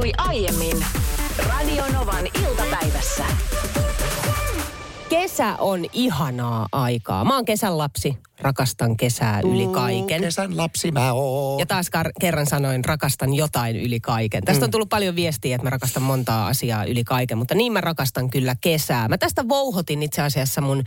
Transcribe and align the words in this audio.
tapahtui 0.00 0.12
aiemmin 0.28 0.84
Radionovan 1.48 2.26
iltapäivässä. 2.46 3.24
Kesä 5.08 5.56
on 5.58 5.84
ihanaa 5.92 6.68
aikaa. 6.72 7.24
Mä 7.24 7.34
oon 7.34 7.44
kesän 7.44 7.78
lapsi, 7.78 8.18
rakastan 8.40 8.96
kesää 8.96 9.40
yli 9.44 9.66
kaiken. 9.66 10.20
Kesän 10.20 10.56
lapsi 10.56 10.92
mä 10.92 11.12
oon. 11.12 11.58
Ja 11.58 11.66
taas 11.66 11.86
kar- 11.96 12.12
kerran 12.20 12.46
sanoin, 12.46 12.84
rakastan 12.84 13.34
jotain 13.34 13.76
yli 13.76 14.00
kaiken. 14.00 14.44
Tästä 14.44 14.64
on 14.64 14.70
tullut 14.70 14.88
paljon 14.88 15.16
viestiä, 15.16 15.54
että 15.54 15.66
mä 15.66 15.70
rakastan 15.70 16.02
montaa 16.02 16.46
asiaa 16.46 16.84
yli 16.84 17.04
kaiken, 17.04 17.38
mutta 17.38 17.54
niin 17.54 17.72
mä 17.72 17.80
rakastan 17.80 18.30
kyllä 18.30 18.56
kesää. 18.60 19.08
Mä 19.08 19.18
tästä 19.18 19.48
vouhotin 19.48 20.02
itse 20.02 20.22
asiassa 20.22 20.60
mun 20.60 20.84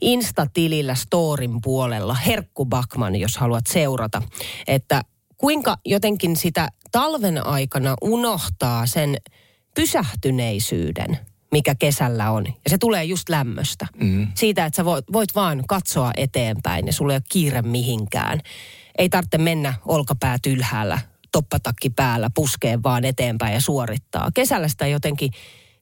Insta-tilillä 0.00 0.94
storin 0.94 1.60
puolella, 1.62 2.14
Herkku 2.14 2.66
Bakman, 2.66 3.16
jos 3.16 3.36
haluat 3.36 3.66
seurata, 3.66 4.22
että 4.66 5.02
kuinka 5.42 5.76
jotenkin 5.84 6.36
sitä 6.36 6.68
talven 6.92 7.46
aikana 7.46 7.94
unohtaa 8.02 8.86
sen 8.86 9.16
pysähtyneisyyden, 9.74 11.18
mikä 11.52 11.74
kesällä 11.74 12.30
on. 12.30 12.46
Ja 12.46 12.70
se 12.70 12.78
tulee 12.78 13.04
just 13.04 13.28
lämmöstä. 13.28 13.86
Mm. 13.96 14.28
Siitä, 14.34 14.66
että 14.66 14.76
sä 14.76 14.84
voit, 14.84 15.04
voit 15.12 15.34
vaan 15.34 15.64
katsoa 15.68 16.10
eteenpäin 16.16 16.86
ja 16.86 16.92
sulla 16.92 17.12
ei 17.12 17.16
ole 17.16 17.22
kiire 17.28 17.62
mihinkään. 17.62 18.40
Ei 18.98 19.08
tarvitse 19.08 19.38
mennä 19.38 19.74
olkapäät 19.86 20.46
ylhäällä, 20.46 20.98
toppatakki 21.32 21.90
päällä, 21.90 22.30
puskeen 22.34 22.82
vaan 22.82 23.04
eteenpäin 23.04 23.54
ja 23.54 23.60
suorittaa. 23.60 24.30
Kesällä 24.34 24.68
sitä 24.68 24.86
jotenkin, 24.86 25.30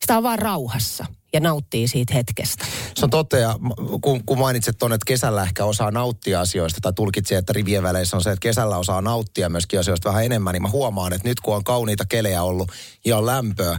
sitä 0.01 0.17
on 0.17 0.23
vaan 0.23 0.39
rauhassa 0.39 1.07
ja 1.33 1.41
nauttii 1.41 1.89
siitä 1.89 2.15
hetkestä. 2.15 2.67
Se 2.95 3.05
on 3.05 3.11
totta, 3.11 3.37
ja 3.37 3.59
kun, 4.01 4.25
kun 4.25 4.39
mainitset 4.39 4.79
tuonne, 4.79 4.95
että 4.95 5.07
kesällä 5.07 5.43
ehkä 5.43 5.65
osaa 5.65 5.91
nauttia 5.91 6.41
asioista, 6.41 6.81
tai 6.81 6.93
tulkitsi, 6.93 7.35
että 7.35 7.53
rivien 7.53 7.83
väleissä 7.83 8.17
on 8.17 8.23
se, 8.23 8.31
että 8.31 8.43
kesällä 8.43 8.77
osaa 8.77 9.03
nauttia 9.03 9.49
myöskin 9.49 9.81
asioista 9.81 10.09
vähän 10.09 10.25
enemmän, 10.25 10.53
niin 10.53 10.63
mä 10.63 10.69
huomaan, 10.69 11.13
että 11.13 11.29
nyt 11.29 11.41
kun 11.41 11.57
on 11.57 11.65
kauniita 11.65 12.05
kelejä 12.09 12.43
ollut 12.43 12.73
ja 13.05 13.17
on 13.17 13.27
lämpöä, 13.27 13.79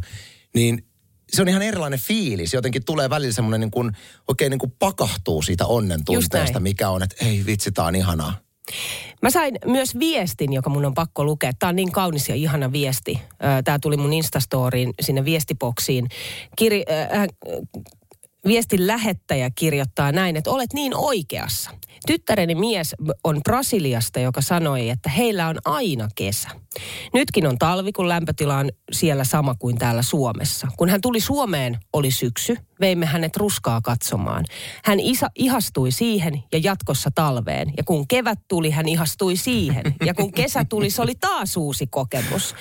niin 0.55 0.85
se 1.33 1.41
on 1.41 1.47
ihan 1.47 1.61
erilainen 1.61 1.99
fiilis. 1.99 2.53
Jotenkin 2.53 2.85
tulee 2.85 3.09
välillä 3.09 3.33
semmoinen 3.33 3.59
niin 3.59 3.71
kuin, 3.71 3.91
oikein 4.27 4.49
niin 4.49 4.59
kuin 4.59 4.73
pakahtuu 4.79 5.41
siitä 5.41 5.65
onnen 5.65 6.05
tunteesta, 6.05 6.59
mikä 6.59 6.89
on, 6.89 7.03
että 7.03 7.25
ei 7.25 7.45
vitsi, 7.45 7.71
tää 7.71 7.85
on 7.85 7.95
ihanaa. 7.95 8.33
Mä 9.21 9.29
sain 9.29 9.55
myös 9.65 9.99
viestin, 9.99 10.53
joka 10.53 10.69
mun 10.69 10.85
on 10.85 10.93
pakko 10.93 11.23
lukea. 11.23 11.51
Tämä 11.59 11.69
on 11.69 11.75
niin 11.75 11.91
kaunis 11.91 12.29
ja 12.29 12.35
ihana 12.35 12.71
viesti. 12.71 13.21
Tämä 13.63 13.79
tuli 13.79 13.97
mun 13.97 14.13
Instastoriin 14.13 14.93
sinne 15.01 15.25
viestiboksiin. 15.25 16.07
Kiri, 16.55 16.83
äh, 16.89 17.27
viestin 18.47 18.87
lähettäjä 18.87 19.49
kirjoittaa 19.55 20.11
näin, 20.11 20.35
että 20.35 20.51
olet 20.51 20.73
niin 20.73 20.95
oikeassa. 20.95 21.71
Tyttäreni 22.07 22.55
mies 22.55 22.95
on 23.23 23.41
Brasiliasta, 23.43 24.19
joka 24.19 24.41
sanoi, 24.41 24.89
että 24.89 25.09
heillä 25.09 25.47
on 25.47 25.55
aina 25.65 26.07
kesä. 26.15 26.49
Nytkin 27.13 27.47
on 27.47 27.57
talvi, 27.57 27.91
kun 27.91 28.09
lämpötila 28.09 28.57
on 28.57 28.69
siellä 28.91 29.23
sama 29.23 29.55
kuin 29.55 29.77
täällä 29.77 30.01
Suomessa. 30.01 30.67
Kun 30.77 30.89
hän 30.89 31.01
tuli 31.01 31.19
Suomeen, 31.19 31.77
oli 31.93 32.11
syksy. 32.11 32.57
Veimme 32.79 33.05
hänet 33.05 33.37
ruskaa 33.37 33.81
katsomaan. 33.81 34.45
Hän 34.83 34.99
isa, 34.99 35.27
ihastui 35.35 35.91
siihen 35.91 36.43
ja 36.51 36.59
jatkossa 36.63 37.09
talveen. 37.15 37.73
Ja 37.77 37.83
kun 37.83 38.07
kevät 38.07 38.39
tuli, 38.47 38.71
hän 38.71 38.87
ihastui 38.87 39.35
siihen. 39.35 39.95
Ja 40.05 40.13
kun 40.13 40.31
kesä 40.31 40.65
tuli, 40.65 40.89
se 40.89 41.01
oli 41.01 41.15
taas 41.15 41.57
uusi 41.57 41.87
kokemus. 41.87 42.55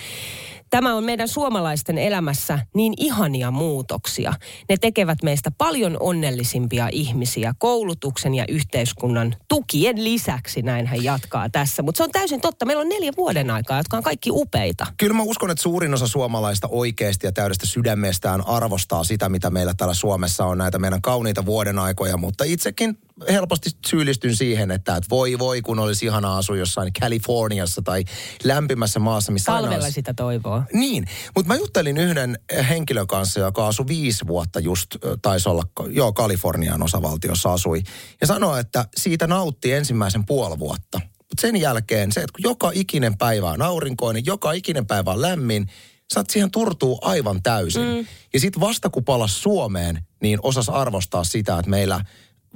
Tämä 0.70 0.94
on 0.94 1.04
meidän 1.04 1.28
suomalaisten 1.28 1.98
elämässä 1.98 2.58
niin 2.74 2.94
ihania 2.96 3.50
muutoksia. 3.50 4.32
Ne 4.68 4.77
tekevät 4.80 5.22
meistä 5.22 5.50
paljon 5.50 5.96
onnellisimpia 6.00 6.88
ihmisiä 6.92 7.54
koulutuksen 7.58 8.34
ja 8.34 8.44
yhteiskunnan 8.48 9.34
tukien 9.48 10.04
lisäksi, 10.04 10.62
näin 10.62 10.86
hän 10.86 11.04
jatkaa 11.04 11.50
tässä. 11.50 11.82
Mutta 11.82 11.96
se 11.96 12.04
on 12.04 12.10
täysin 12.10 12.40
totta. 12.40 12.66
Meillä 12.66 12.80
on 12.80 12.88
neljä 12.88 13.12
vuoden 13.16 13.50
aikaa, 13.50 13.77
jotka 13.77 13.96
on 13.96 14.02
kaikki 14.02 14.30
upeita. 14.32 14.86
Kyllä 14.96 15.14
mä 15.14 15.22
uskon, 15.22 15.50
että 15.50 15.62
suurin 15.62 15.94
osa 15.94 16.06
suomalaista 16.06 16.68
oikeasti 16.70 17.27
ja 17.27 17.32
täydestä 17.32 17.66
sydämestään 17.66 18.46
arvostaa 18.46 19.05
sitä, 19.05 19.28
mitä 19.28 19.50
meillä 19.50 19.74
täällä 19.77 19.94
Suomessa 19.94 20.44
on, 20.44 20.58
näitä 20.58 20.78
meidän 20.78 21.02
kauniita 21.02 21.46
vuoden 21.46 21.78
aikoja, 21.78 22.16
mutta 22.16 22.44
itsekin 22.44 22.98
helposti 23.28 23.70
syyllistyn 23.86 24.36
siihen, 24.36 24.70
että, 24.70 24.96
että 24.96 25.11
voi 25.11 25.39
voi, 25.39 25.62
kun 25.62 25.78
olisi 25.78 26.06
ihana 26.06 26.36
asua 26.36 26.56
jossain 26.56 26.92
Californiassa 27.00 27.83
tai 27.83 28.05
lämpimässä 28.45 29.00
maassa, 29.00 29.33
missä 29.33 29.52
aina 29.52 29.62
Talvella 29.62 29.84
olisi- 29.84 29.95
sitä 29.95 30.14
toivoo. 30.14 30.62
Niin, 30.72 31.05
mutta 31.36 31.48
mä 31.48 31.56
juttelin 31.58 31.96
yhden 31.96 32.39
henkilön 32.68 33.06
kanssa, 33.06 33.40
joka 33.40 33.67
asui 33.67 33.86
viisi 33.86 34.27
vuotta 34.27 34.61
just, 34.61 34.96
taisi 35.22 35.48
olla, 35.48 35.62
joo, 35.89 36.12
Kalifornian 36.12 36.83
osavaltiossa 36.83 37.52
asui. 37.52 37.83
Ja 38.20 38.27
sanoi, 38.27 38.61
että 38.61 38.84
siitä 38.96 39.27
nautti 39.27 39.72
ensimmäisen 39.72 40.27
puoli 40.27 40.58
vuotta. 40.58 41.00
Mutta 41.18 41.40
sen 41.40 41.56
jälkeen 41.56 42.12
se, 42.12 42.20
että 42.20 42.33
kun 42.33 42.50
joka 42.50 42.70
ikinen 42.74 43.18
päivä 43.18 43.50
on 43.50 43.62
aurinkoinen, 43.62 44.27
joka 44.27 44.52
ikinen 44.52 44.86
päivä 44.86 45.11
on 45.11 45.22
lämmin, 45.22 45.66
saat 46.14 46.30
siihen 46.30 46.50
turtuu 46.50 46.98
aivan 47.02 47.42
täysin. 47.42 47.83
Mm. 47.83 48.06
Ja 48.33 48.40
sitten 48.40 48.61
vasta 48.61 48.90
kun 48.90 49.05
palas 49.05 49.42
Suomeen, 49.42 50.02
niin 50.22 50.39
osas 50.42 50.68
arvostaa 50.68 51.24
sitä, 51.24 51.58
että 51.58 51.70
meillä 51.70 52.05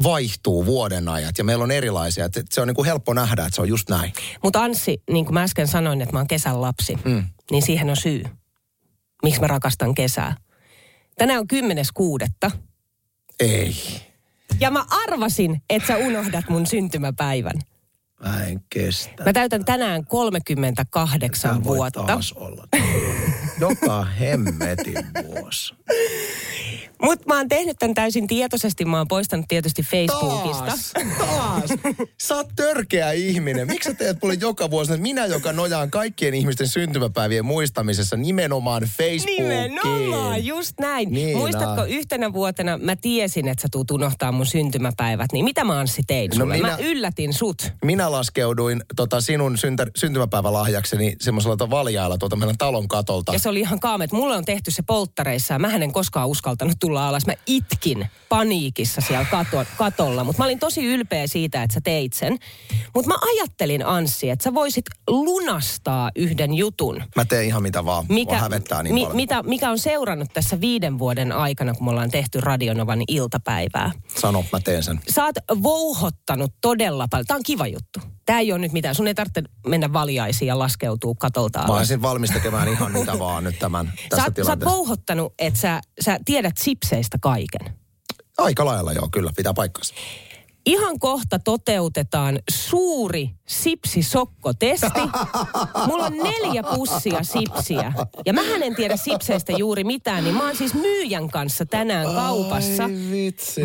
vaihtuu 0.03 0.66
vuodenajat 0.66 1.38
ja 1.38 1.44
meillä 1.44 1.65
on 1.65 1.71
erilaisia. 1.71 2.25
Et 2.25 2.47
se 2.50 2.60
on 2.60 2.69
niin 2.69 2.75
kuin 2.75 2.87
helppo 2.87 3.15
nähdä, 3.15 3.43
että 3.43 3.55
se 3.55 3.60
on 3.60 3.69
just 3.69 3.88
näin. 3.91 4.12
Mutta 4.43 4.62
Anssi, 4.62 5.03
niin 5.10 5.25
kuin 5.25 5.34
mä 5.34 5.43
äsken 5.43 5.69
sanoin, 5.69 6.00
että 6.03 6.12
mä 6.12 6.19
oon 6.19 6.27
kesän 6.27 6.60
lapsi, 6.60 6.97
mm. 7.05 7.25
niin 7.50 7.62
siihen 7.62 7.91
on 7.91 7.97
syy. 7.97 8.25
Miksi 9.22 9.41
mä 9.41 9.47
rakastan 9.47 9.94
kesää. 9.94 10.37
Tänään 11.19 11.41
on 11.41 11.47
10.6. 12.53 12.59
Ei. 13.41 13.77
Ja 14.60 14.71
mä 14.71 14.84
arvasin, 14.91 15.62
että 15.71 15.87
sä 15.87 15.97
unohdat 15.97 16.44
mun 16.49 16.66
syntymäpäivän. 16.66 17.60
Mä 18.25 18.44
en 18.44 18.60
kestä. 18.71 19.25
Mä 19.25 19.33
täytän 19.33 19.65
tänään 19.65 20.04
38 20.06 21.50
Tää 21.50 21.65
voi 21.65 21.77
vuotta. 21.77 22.03
taas 22.03 22.33
olla. 22.33 22.69
Joka 23.60 24.04
hemmetin 24.04 25.06
vuosi. 25.25 25.75
Mutta 27.04 27.25
mä 27.28 27.37
oon 27.37 27.48
tehnyt 27.48 27.76
tämän 27.78 27.94
täysin 27.94 28.26
tietoisesti. 28.26 28.84
Mä 28.84 28.98
oon 28.98 29.09
poistanut 29.09 29.47
tietysti 29.48 29.82
Facebookista. 29.82 30.65
Taas, 30.65 30.92
taas. 31.19 31.70
Sä 32.22 32.37
oot 32.37 32.48
törkeä 32.56 33.12
ihminen. 33.12 33.66
Miksi 33.66 33.91
sä 33.91 33.94
teet 33.94 34.16
mulle 34.22 34.37
joka 34.41 34.70
vuosi, 34.70 34.92
että 34.92 35.03
minä, 35.03 35.26
joka 35.26 35.53
nojaan 35.53 35.91
kaikkien 35.91 36.34
ihmisten 36.34 36.69
syntymäpäivien 36.69 37.44
muistamisessa 37.44 38.16
nimenomaan 38.16 38.82
Facebookiin. 38.82 39.48
Nimenomaan, 39.48 40.44
just 40.44 40.72
näin. 40.81 41.12
Niin 41.12 41.37
Muistatko 41.38 41.81
on. 41.82 41.88
yhtenä 41.88 42.32
vuotena, 42.32 42.78
mä 42.78 42.97
tiesin, 42.97 43.48
että 43.48 43.62
sä 43.62 43.69
tuut 43.72 43.91
unohtaa 43.91 44.32
mun 44.32 44.47
syntymäpäivät, 44.47 45.32
niin 45.32 45.44
mitä 45.44 45.65
mä 45.65 45.78
Anssi 45.78 46.03
tein 46.06 46.31
No 46.31 46.36
sulle? 46.36 46.56
minä- 46.56 46.69
Mä 46.69 46.76
yllätin 46.76 47.32
sut. 47.32 47.72
Minä 47.84 48.12
laskeuduin 48.12 48.82
tota 48.97 49.21
sinun 49.21 49.59
syntä, 49.59 49.86
syntymäpäivälahjakseni 49.97 51.16
semmoisella 51.21 51.71
valjailla 51.71 52.19
tuolta 52.19 52.36
meidän 52.36 52.59
talon 52.59 52.88
katolta. 52.88 53.32
Ja 53.32 53.38
se 53.38 53.48
oli 53.48 53.60
ihan 53.60 53.81
kaamet. 53.81 54.12
Mulle 54.12 54.36
on 54.36 54.44
tehty 54.44 54.71
se 54.71 54.82
polttareissa 54.82 55.54
ja 55.54 55.59
mä 55.59 55.75
en 55.76 55.92
koskaan 55.92 56.28
uskaltanut 56.28 56.76
tulla 56.81 56.94
alas. 57.00 57.27
Mä 57.27 57.32
itkin 57.47 58.06
paniikissa 58.28 59.00
siellä 59.00 59.25
kato, 59.25 59.65
katolla. 59.77 60.25
Mutta 60.25 60.43
mä 60.43 60.44
olin 60.44 60.59
tosi 60.59 60.84
ylpeä 60.84 61.27
siitä, 61.27 61.62
että 61.62 61.75
sä 61.75 61.81
teit 61.84 62.12
sen. 62.12 62.38
Mutta 62.94 63.09
mä 63.09 63.15
ajattelin 63.32 63.87
Anssi, 63.87 64.31
että 64.31 64.43
sä 64.43 64.55
voisit 64.55 64.84
lunastaa 65.09 66.10
yhden 66.16 66.54
jutun. 66.54 67.03
Mä 67.16 67.25
teen 67.25 67.44
ihan 67.44 67.62
mitä 67.62 67.84
vaan. 67.84 68.04
Mikä, 68.09 68.38
hävettää 68.38 68.83
niin 68.83 68.94
mi, 68.94 69.00
paljon. 69.00 69.16
mitä, 69.16 69.43
mikä 69.43 69.71
on 69.71 69.78
seurannut 69.78 70.28
tässä 70.34 70.60
viiden 70.60 70.99
vuoden 70.99 71.33
aikana, 71.33 71.75
kun 71.75 71.84
me 71.84 71.91
ollaan 71.91 72.10
tehty 72.10 72.41
Radionovan 72.41 73.03
iltapäivää. 73.09 73.91
Sano, 74.21 74.44
mä 74.53 74.60
teen 74.60 74.83
sen. 74.83 75.00
Sä 75.09 75.25
oot 75.25 75.37
vouhottanut 75.62 76.53
todella 76.60 77.06
paljon. 77.10 77.27
Tämä 77.27 77.37
on 77.37 77.43
kiva 77.47 77.66
juttu. 77.66 78.00
Tämä 78.27 78.41
ei 78.41 78.53
ole 78.53 78.59
nyt 78.61 78.73
mitään. 78.73 78.95
Sun 78.95 79.07
ei 79.09 79.15
tarvitse 79.15 79.43
mennä 79.67 79.93
valjaisiin 79.93 80.47
ja 80.47 80.59
laskeutua 80.59 81.15
katolta 81.19 81.59
Mä 81.59 81.65
alas. 81.65 81.79
olisin 81.79 82.03
valmis 82.03 82.31
tekemään 82.31 82.69
ihan 82.69 82.93
mitä 82.93 83.19
vaan 83.25 83.45
nyt 83.45 83.59
tämän, 83.59 83.87
Sä, 83.87 83.93
tässä 84.09 84.17
oot- 84.17 84.21
sä 84.21 84.25
oot 84.27 84.35
tilanteessa. 84.35 84.77
vouhottanut, 84.77 85.35
että 85.39 85.61
sä, 85.61 85.81
sä 86.01 86.19
tiedät 86.25 86.57
sipseistä 86.59 87.19
kaiken. 87.21 87.75
Aika 88.39 88.65
lailla 88.65 88.93
joo, 88.93 89.09
kyllä, 89.13 89.31
pitää 89.37 89.55
paikkansa. 89.55 89.95
Ihan 90.67 90.99
kohta 90.99 91.39
toteutetaan 91.39 92.39
suuri 92.51 93.31
sipsisokkotesti. 93.49 95.01
Mulla 95.87 96.07
on 96.07 96.17
neljä 96.17 96.63
pussia 96.63 97.23
sipsiä. 97.23 97.93
Ja 98.27 98.33
mä 98.33 98.41
en 98.63 98.75
tiedä 98.75 98.97
sipseistä 98.97 99.53
juuri 99.53 99.84
mitään, 99.84 100.25
niin 100.25 100.37
mä 100.37 100.47
oon 100.47 100.57
siis 100.57 100.75
myyjän 100.75 101.28
kanssa 101.28 101.66
tänään 101.66 102.15
kaupassa 102.15 102.84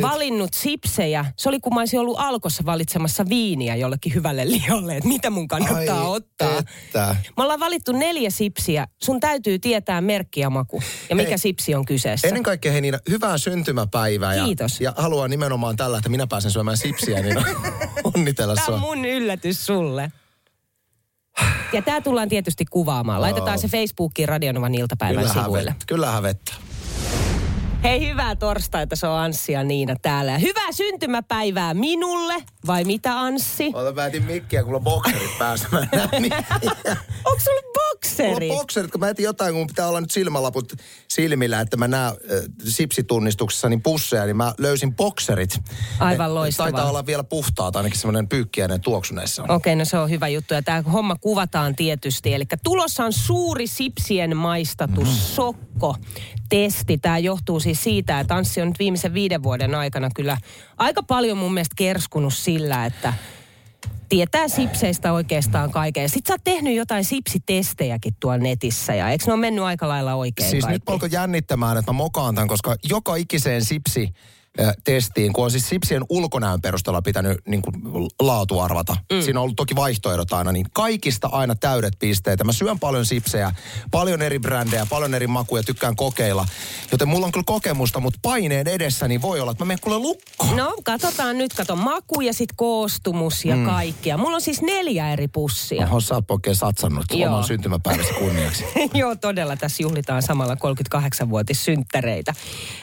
valinnut 0.01 0.53
sipsejä. 0.53 1.25
Se 1.37 1.49
oli 1.49 1.59
kun 1.59 1.73
mä 1.73 1.79
olisin 1.79 1.99
ollut 1.99 2.19
alkossa 2.19 2.65
valitsemassa 2.65 3.25
viiniä 3.29 3.75
jollekin 3.75 4.13
hyvälle 4.13 4.45
lihalle, 4.51 4.97
että 4.97 5.09
mitä 5.09 5.29
mun 5.29 5.47
kannattaa 5.47 6.01
Ai 6.01 6.15
ottaa. 6.15 6.28
Että. 6.59 7.15
Me 7.37 7.43
ollaan 7.43 7.59
valittu 7.59 7.91
neljä 7.91 8.29
sipsiä. 8.29 8.87
Sun 9.03 9.19
täytyy 9.19 9.59
tietää 9.59 10.01
merkki 10.01 10.39
ja 10.39 10.49
maku. 10.49 10.81
Ja 11.09 11.15
mikä 11.15 11.29
Hei, 11.29 11.37
sipsi 11.37 11.75
on 11.75 11.85
kyseessä. 11.85 12.27
Ennen 12.27 12.43
kaikkea 12.43 12.71
hei 12.71 12.81
Niina, 12.81 12.99
hyvää 13.09 13.37
syntymäpäivää. 13.37 14.35
Ja, 14.35 14.45
Kiitos. 14.45 14.81
Ja 14.81 14.93
haluan 14.97 15.29
nimenomaan 15.29 15.75
tällä, 15.75 15.97
että 15.97 16.09
minä 16.09 16.27
pääsen 16.27 16.51
syömään 16.51 16.77
sipsiä, 16.77 17.21
niin 17.21 17.37
onnitella 18.15 18.55
Tämä 18.55 18.65
on 18.67 18.79
sua. 18.81 18.89
mun 18.95 19.05
yllätys 19.05 19.65
sulle. 19.65 20.11
Ja 21.73 21.81
tämä 21.81 22.01
tullaan 22.01 22.29
tietysti 22.29 22.65
kuvaamaan. 22.65 23.21
Laitetaan 23.21 23.59
se 23.59 23.67
Facebookiin 23.67 24.29
Radionovan 24.29 24.75
iltapäivän 24.75 25.23
Kyllä 25.23 25.33
sivuille. 25.43 25.69
hävettä. 25.69 25.85
Kyllä 25.87 26.11
hävettä. 26.11 26.53
Hei, 27.83 28.09
hyvää 28.09 28.35
torstaita. 28.35 28.95
Se 28.95 29.07
on 29.07 29.19
Anssi 29.19 29.51
ja 29.51 29.63
Niina 29.63 29.95
täällä. 30.01 30.31
Ja 30.31 30.37
hyvää 30.37 30.71
syntymäpäivää 30.71 31.73
minulle. 31.73 32.33
Vai 32.67 32.83
mitä, 32.83 33.19
Anssi? 33.19 33.71
Ota 33.73 33.93
päätin 33.93 34.23
mikkiä, 34.23 34.63
kun 34.63 34.75
on 34.75 34.83
bokserit 34.83 35.37
päässä. 35.39 35.67
Niin. 36.19 36.33
Onko 37.25 37.39
sulla 37.39 37.61
bokserit. 37.73 38.39
Mulla 38.39 38.53
on 38.53 38.59
bokserit, 38.59 38.91
kun 38.91 38.99
mä 38.99 39.09
etin 39.09 39.23
jotain, 39.23 39.53
kun 39.53 39.67
pitää 39.67 39.87
olla 39.87 40.01
nyt 40.01 40.11
silmälaput 40.11 40.73
silmillä, 41.07 41.61
että 41.61 41.77
mä 41.77 41.87
näen 41.87 42.11
äh, 42.11 42.15
sipsitunnistuksessa 42.67 43.69
niin 43.69 43.81
pusseja, 43.81 44.25
niin 44.25 44.37
mä 44.37 44.53
löysin 44.57 44.95
bokserit. 44.95 45.59
Aivan 45.99 46.35
loistavaa. 46.35 46.71
Taitaa 46.71 46.89
olla 46.89 47.05
vielä 47.05 47.23
puhtaat, 47.23 47.75
ainakin 47.75 47.99
semmoinen 47.99 48.27
pyykkiäinen 48.27 48.81
tuoksu 48.81 49.13
näissä 49.13 49.43
on. 49.43 49.51
Okei, 49.51 49.75
no 49.75 49.85
se 49.85 49.97
on 49.97 50.09
hyvä 50.09 50.27
juttu. 50.27 50.53
Ja 50.53 50.61
tämä 50.61 50.81
homma 50.81 51.15
kuvataan 51.15 51.75
tietysti. 51.75 52.33
Eli 52.33 52.45
tulossa 52.63 53.05
on 53.05 53.13
suuri 53.13 53.67
sipsien 53.67 54.37
maistatus, 54.37 55.07
mm. 55.07 55.15
sokko. 55.15 55.95
Testi. 56.49 56.97
Tämä 56.97 57.17
johtuu 57.17 57.59
siis 57.75 57.83
siitä, 57.83 58.19
että 58.19 58.35
Anssi 58.35 58.61
on 58.61 58.67
nyt 58.67 58.79
viimeisen 58.79 59.13
viiden 59.13 59.43
vuoden 59.43 59.75
aikana 59.75 60.09
kyllä 60.15 60.37
aika 60.77 61.03
paljon 61.03 61.37
mun 61.37 61.53
mielestä 61.53 61.75
kerskunut 61.77 62.33
sillä, 62.33 62.85
että 62.85 63.13
tietää 64.09 64.47
sipseistä 64.47 65.13
oikeastaan 65.13 65.71
kaiken. 65.71 66.09
Sitten 66.09 66.27
sä 66.27 66.33
oot 66.33 66.43
tehnyt 66.43 66.75
jotain 66.75 67.05
sipsitestejäkin 67.05 68.13
tuolla 68.19 68.37
netissä 68.37 68.95
ja 68.95 69.09
eikö 69.09 69.23
ne 69.27 69.33
ole 69.33 69.39
mennyt 69.41 69.63
aika 69.63 69.87
lailla 69.87 70.15
oikein 70.15 70.49
Siis 70.49 70.63
kaikki? 70.63 70.73
nyt 70.79 70.89
alkoi 70.89 71.09
jännittämään, 71.11 71.77
että 71.77 71.91
mä 71.93 71.97
mokaan 71.97 72.35
tämän, 72.35 72.47
koska 72.47 72.75
joka 72.83 73.15
ikiseen 73.15 73.65
sipsi 73.65 74.13
testiin, 74.83 75.33
kun 75.33 75.43
on 75.43 75.51
siis 75.51 75.69
sipsien 75.69 76.03
ulkonäön 76.09 76.61
perusteella 76.61 77.01
pitänyt 77.01 77.37
niin 77.47 77.61
kuin, 77.61 77.75
laatu 78.21 78.59
arvata. 78.59 78.95
Mm. 79.11 79.21
Siinä 79.21 79.39
on 79.39 79.43
ollut 79.43 79.55
toki 79.55 79.75
vaihtoehdot 79.75 80.33
aina, 80.33 80.51
niin 80.51 80.65
kaikista 80.73 81.29
aina 81.31 81.55
täydet 81.55 81.93
pisteet. 81.99 82.43
Mä 82.43 82.51
syön 82.51 82.79
paljon 82.79 83.05
sipsejä, 83.05 83.51
paljon 83.91 84.21
eri 84.21 84.39
brändejä, 84.39 84.85
paljon 84.89 85.13
eri 85.13 85.27
makuja, 85.27 85.63
tykkään 85.63 85.95
kokeilla. 85.95 86.45
Joten 86.91 87.07
mulla 87.07 87.25
on 87.25 87.31
kyllä 87.31 87.43
kokemusta, 87.45 87.99
mutta 87.99 88.19
paineen 88.21 88.67
edessä 88.67 89.07
niin 89.07 89.21
voi 89.21 89.39
olla, 89.39 89.51
että 89.51 89.63
mä 89.63 89.67
menen 89.67 89.81
kuule 89.81 89.99
lukkoon. 89.99 90.57
No, 90.57 90.75
katsotaan 90.83 91.37
nyt, 91.37 91.53
kato 91.53 91.75
maku 91.75 92.21
ja 92.21 92.33
sitten 92.33 92.55
koostumus 92.55 93.45
ja 93.45 93.55
mm. 93.55 93.65
kaikkia. 93.65 94.17
Mulla 94.17 94.35
on 94.35 94.41
siis 94.41 94.61
neljä 94.61 95.13
eri 95.13 95.27
pussia. 95.27 95.87
Oho, 95.87 95.99
sä 95.99 96.15
oot 96.15 96.31
oikein 96.31 96.55
satsannut 96.55 97.05
Joo. 97.13 97.29
oman 97.29 97.43
syntymäpäiväsi 97.43 98.13
kunniaksi. 98.13 98.63
Joo, 98.93 99.15
todella. 99.15 99.55
Tässä 99.55 99.83
juhlitaan 99.83 100.21
samalla 100.21 100.55
38-vuotissynttäreitä. 100.55 102.33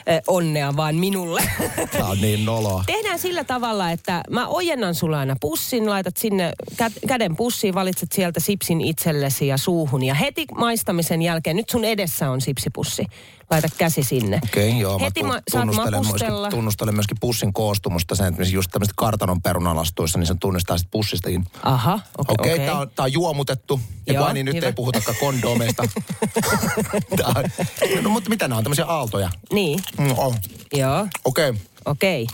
Ö, 0.09 0.21
onnea 0.27 0.75
vaan 0.75 0.95
minulle. 0.95 1.43
Tää 1.91 2.05
on 2.05 2.21
niin 2.21 2.45
noloa. 2.45 2.83
Tehdään 2.85 3.19
sillä 3.19 3.43
tavalla, 3.43 3.91
että 3.91 4.23
mä 4.29 4.47
ojennan 4.47 4.95
sulle 4.95 5.17
aina 5.17 5.35
pussin, 5.41 5.89
laitat 5.89 6.17
sinne 6.17 6.53
kä- 6.73 7.07
käden 7.07 7.35
pussiin, 7.35 7.73
valitset 7.73 8.11
sieltä 8.11 8.39
sipsin 8.39 8.81
itsellesi 8.81 9.47
ja 9.47 9.57
suuhun. 9.57 10.03
Ja 10.03 10.13
heti 10.13 10.45
maistamisen 10.55 11.21
jälkeen, 11.21 11.55
nyt 11.55 11.69
sun 11.69 11.85
edessä 11.85 12.29
on 12.29 12.41
sipsipussi. 12.41 13.05
Laita 13.49 13.67
käsi 13.77 14.03
sinne. 14.03 14.39
Okei, 14.43 14.69
okay, 14.69 14.81
joo. 14.81 14.99
Heti 14.99 15.23
mä 15.23 15.41
saat 15.51 15.65
tunnustelen, 15.67 16.01
myöskin, 16.07 16.49
tunnustelen 16.49 16.95
myöskin 16.95 17.17
pussin 17.19 17.53
koostumusta. 17.53 18.15
Sen, 18.15 18.27
että 18.27 18.43
just 18.43 18.69
tämmöiset 18.71 18.93
kartanon 18.97 19.41
perunalastuissa, 19.41 20.19
niin 20.19 20.27
sen 20.27 20.39
tunnistaa 20.39 20.77
sitten 20.77 20.91
pussistakin. 20.91 21.45
Aha, 21.63 21.93
okei. 22.17 22.33
Okay, 22.39 22.53
okei. 22.53 22.65
tämä 22.65 22.79
on, 22.79 22.89
tää 22.89 23.03
on 23.03 23.13
juomutettu. 23.13 23.79
Ja 24.07 24.13
Joo, 24.13 24.33
niin 24.33 24.45
nyt 24.45 24.55
hyvä. 24.55 24.65
ei 24.65 24.73
puhutakaan 24.73 25.17
kondomeista. 25.19 25.83
Tää 27.17 27.27
on- 27.35 28.03
no 28.03 28.09
mutta 28.09 28.29
mitä 28.29 28.47
nämä 28.47 28.57
on? 28.57 28.63
Tämmöisiä 28.63 28.85
aaltoja. 28.85 29.29
Niin, 29.53 29.79
Mm, 29.99 30.13
oh. 30.17 30.35
joo, 30.73 31.07
Okei. 31.25 31.49
Okay. 31.49 31.61
okei. 31.85 32.27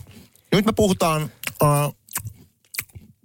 Nyt 0.51 0.65
me 0.65 0.73
puhutaan 0.75 1.21
uh, 1.63 1.95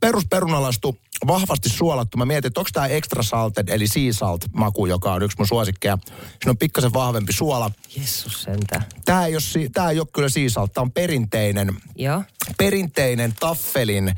perusperunalastu 0.01 0.99
vahvasti 1.27 1.69
suolattu. 1.69 2.19
Mä 2.19 2.25
mietin, 2.25 2.47
että 2.47 2.61
onko 2.61 2.71
tämä 2.73 2.87
extra 2.87 3.23
salted, 3.23 3.69
eli 3.69 3.87
sea 3.87 4.13
salt 4.13 4.45
maku, 4.53 4.87
joka 4.87 5.13
on 5.13 5.23
yksi 5.23 5.39
mun 5.39 5.47
suosikkeja. 5.47 5.99
Siinä 6.07 6.51
on 6.51 6.59
pikkasen 6.59 6.93
vahvempi 6.93 7.33
suola. 7.33 7.71
Jessus 7.97 8.43
sentään. 8.43 8.85
Tämä 9.05 9.27
ei 9.27 9.35
ole, 9.35 9.69
tää 9.73 9.91
ei 9.91 10.01
ole 10.01 10.09
kyllä 10.13 10.29
sea 10.29 10.51
salt, 10.51 10.73
tämä 10.73 10.83
on 10.83 10.93
perinteinen 10.93 11.77
Joo. 11.97 12.23
perinteinen 12.59 13.35
taffelin 13.41 14.09
äh, 14.09 14.15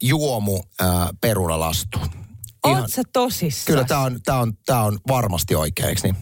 juomu 0.00 0.60
äh, 0.82 0.88
perunalastu. 1.20 1.98
Oot 2.64 2.90
sä 2.90 3.02
tosissaan? 3.12 3.66
Kyllä 3.66 3.84
tämä 3.84 4.00
on, 4.00 4.20
tää 4.24 4.38
on, 4.38 4.52
tää 4.66 4.82
on 4.82 4.98
varmasti 5.08 5.54
oikein, 5.54 5.88
eikö 5.88 6.00
niin? 6.02 6.16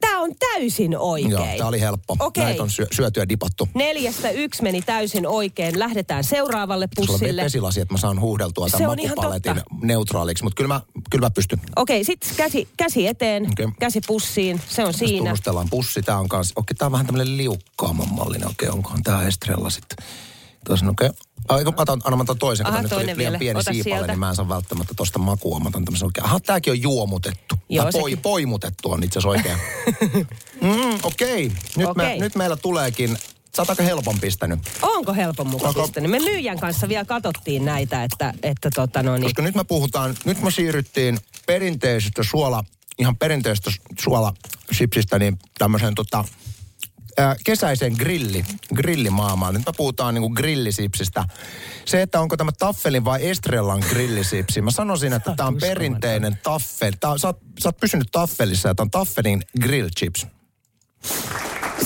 Tää 0.00 0.18
on 0.18 0.30
täysin 0.38 0.98
oikein. 0.98 1.30
Joo, 1.30 1.46
tämä 1.56 1.68
oli 1.68 1.80
helppo. 1.80 2.16
Okei. 2.20 2.44
Näitä 2.44 2.62
on 2.62 2.70
syö, 2.70 2.86
syöty 2.92 3.20
ja 3.20 3.28
dipattu. 3.28 3.68
Neljästä 3.74 4.30
yksi 4.30 4.62
meni 4.62 4.82
täysin 4.82 5.26
oikein. 5.26 5.78
Lähdetään 5.78 6.24
seuraavalle 6.24 6.88
Sulla 6.96 7.12
on 7.12 7.18
pussille. 7.20 7.42
että 7.82 7.94
mä 7.94 7.98
saan 7.98 8.20
huuhdeltua 8.20 8.68
tämän 8.68 8.96
makupaletin 9.02 9.62
neutraaliksi, 9.82 10.44
mutta 10.44 10.56
kyllä 10.56 10.68
mä, 10.74 10.80
kyllä 11.10 11.26
mä 11.26 11.30
pystyn. 11.30 11.60
Okei, 11.76 12.04
sitten 12.04 12.30
käsi, 12.36 12.68
käsi 12.76 13.06
eteen, 13.06 13.46
Okei. 13.52 13.66
käsi 13.80 14.00
pussiin. 14.06 14.60
Se 14.68 14.82
on 14.82 14.88
Tässä 14.92 14.98
siinä. 15.06 15.18
tunnustellaan 15.18 15.68
pussi. 15.70 16.02
Tämä 16.02 16.18
on 16.18 16.28
kans, 16.28 16.52
okei, 16.56 16.74
tämä 16.74 16.86
on 16.86 16.92
vähän 16.92 17.06
tämmöinen 17.06 17.36
liukkaamman 17.36 18.14
mallinen. 18.14 18.48
Okei, 18.50 18.68
onkohan 18.68 19.02
tämä 19.02 19.22
Estrella 19.22 19.70
sitten? 19.70 20.06
Tuossa, 20.66 20.86
okei. 20.88 21.10
Ai, 21.48 21.64
kun 21.64 21.74
mä 21.74 21.82
otan, 21.82 22.00
anna 22.04 22.16
mä 22.16 22.22
otan 22.22 22.38
toisen, 22.38 22.66
Aha, 22.66 22.76
kun 22.76 22.82
nyt 22.82 22.92
oli 22.92 23.04
liian 23.06 23.18
vielä. 23.18 23.38
pieni 23.38 23.58
Ota 23.60 23.72
siipalle, 23.72 23.96
sieltä. 23.96 24.12
niin 24.12 24.18
mä 24.18 24.28
en 24.28 24.36
saa 24.36 24.48
välttämättä 24.48 24.94
tosta 24.96 25.18
makua. 25.18 25.60
Mä 25.60 25.68
otan 25.68 25.84
tämmöisen 25.84 26.06
oikein. 26.06 26.24
Aha, 26.24 26.40
tääkin 26.40 26.70
on 26.70 26.82
juomutettu. 26.82 27.54
Joo, 27.68 27.82
tai 27.84 27.92
poi, 28.00 28.16
poimutettu 28.16 28.90
on 28.90 29.04
itse 29.04 29.18
asiassa 29.18 29.28
oikein. 29.28 29.56
mm, 30.62 30.98
okei. 31.02 31.52
Nyt, 31.76 31.88
Okei. 31.88 32.06
Me, 32.06 32.16
nyt 32.18 32.34
meillä 32.34 32.56
tuleekin, 32.56 33.18
sä 33.56 33.62
oot 33.62 33.70
aika 33.70 33.82
helpon 33.82 34.20
pistänyt. 34.20 34.58
Onko 34.82 35.14
helpon 35.14 35.46
mukaan 35.46 35.68
Onko- 35.68 35.82
pistänyt? 35.82 36.10
Me 36.10 36.18
myyjän 36.18 36.58
kanssa 36.58 36.88
vielä 36.88 37.04
katsottiin 37.04 37.64
näitä, 37.64 38.04
että, 38.04 38.34
että 38.42 38.70
tota 38.74 39.02
no 39.02 39.14
niin. 39.14 39.22
Koska 39.22 39.42
nyt 39.42 39.54
me 39.54 39.64
puhutaan, 39.64 40.14
nyt 40.24 40.42
me 40.42 40.50
siirryttiin 40.50 41.18
perinteisestä 41.46 42.22
suola, 42.22 42.64
ihan 42.98 43.16
perinteisestä 43.16 43.70
suolasipsistä, 44.00 45.18
niin 45.18 45.38
tämmöiseen 45.58 45.94
tota, 45.94 46.24
ää, 47.18 47.36
kesäiseen 47.44 47.92
grilli, 47.98 48.44
grillimaailmaan. 48.74 49.54
Nyt 49.54 49.66
me 49.66 49.72
puhutaan 49.76 50.14
niinku 50.14 50.30
grillisipsistä. 50.30 51.24
Se, 51.84 52.02
että 52.02 52.20
onko 52.20 52.36
tämä 52.36 52.52
Taffelin 52.58 53.04
vai 53.04 53.28
Estrellan 53.30 53.82
grillisipsi. 53.88 54.62
Mä 54.62 54.70
sanoisin, 54.70 55.12
että 55.12 55.34
tämä 55.36 55.46
on 55.46 55.56
perinteinen 55.60 56.38
Taffel. 56.42 56.92
Tää, 57.00 57.10
on- 57.10 57.18
sä, 57.18 57.28
oot, 57.28 57.38
sä 57.62 57.68
oot 57.68 57.76
pysynyt 57.80 58.08
Taffelissa 58.12 58.68
ja 58.68 58.74
tämä 58.74 58.84
on 58.84 58.90
Taffelin 58.90 59.42
grill 59.60 59.88
chips. 59.98 60.26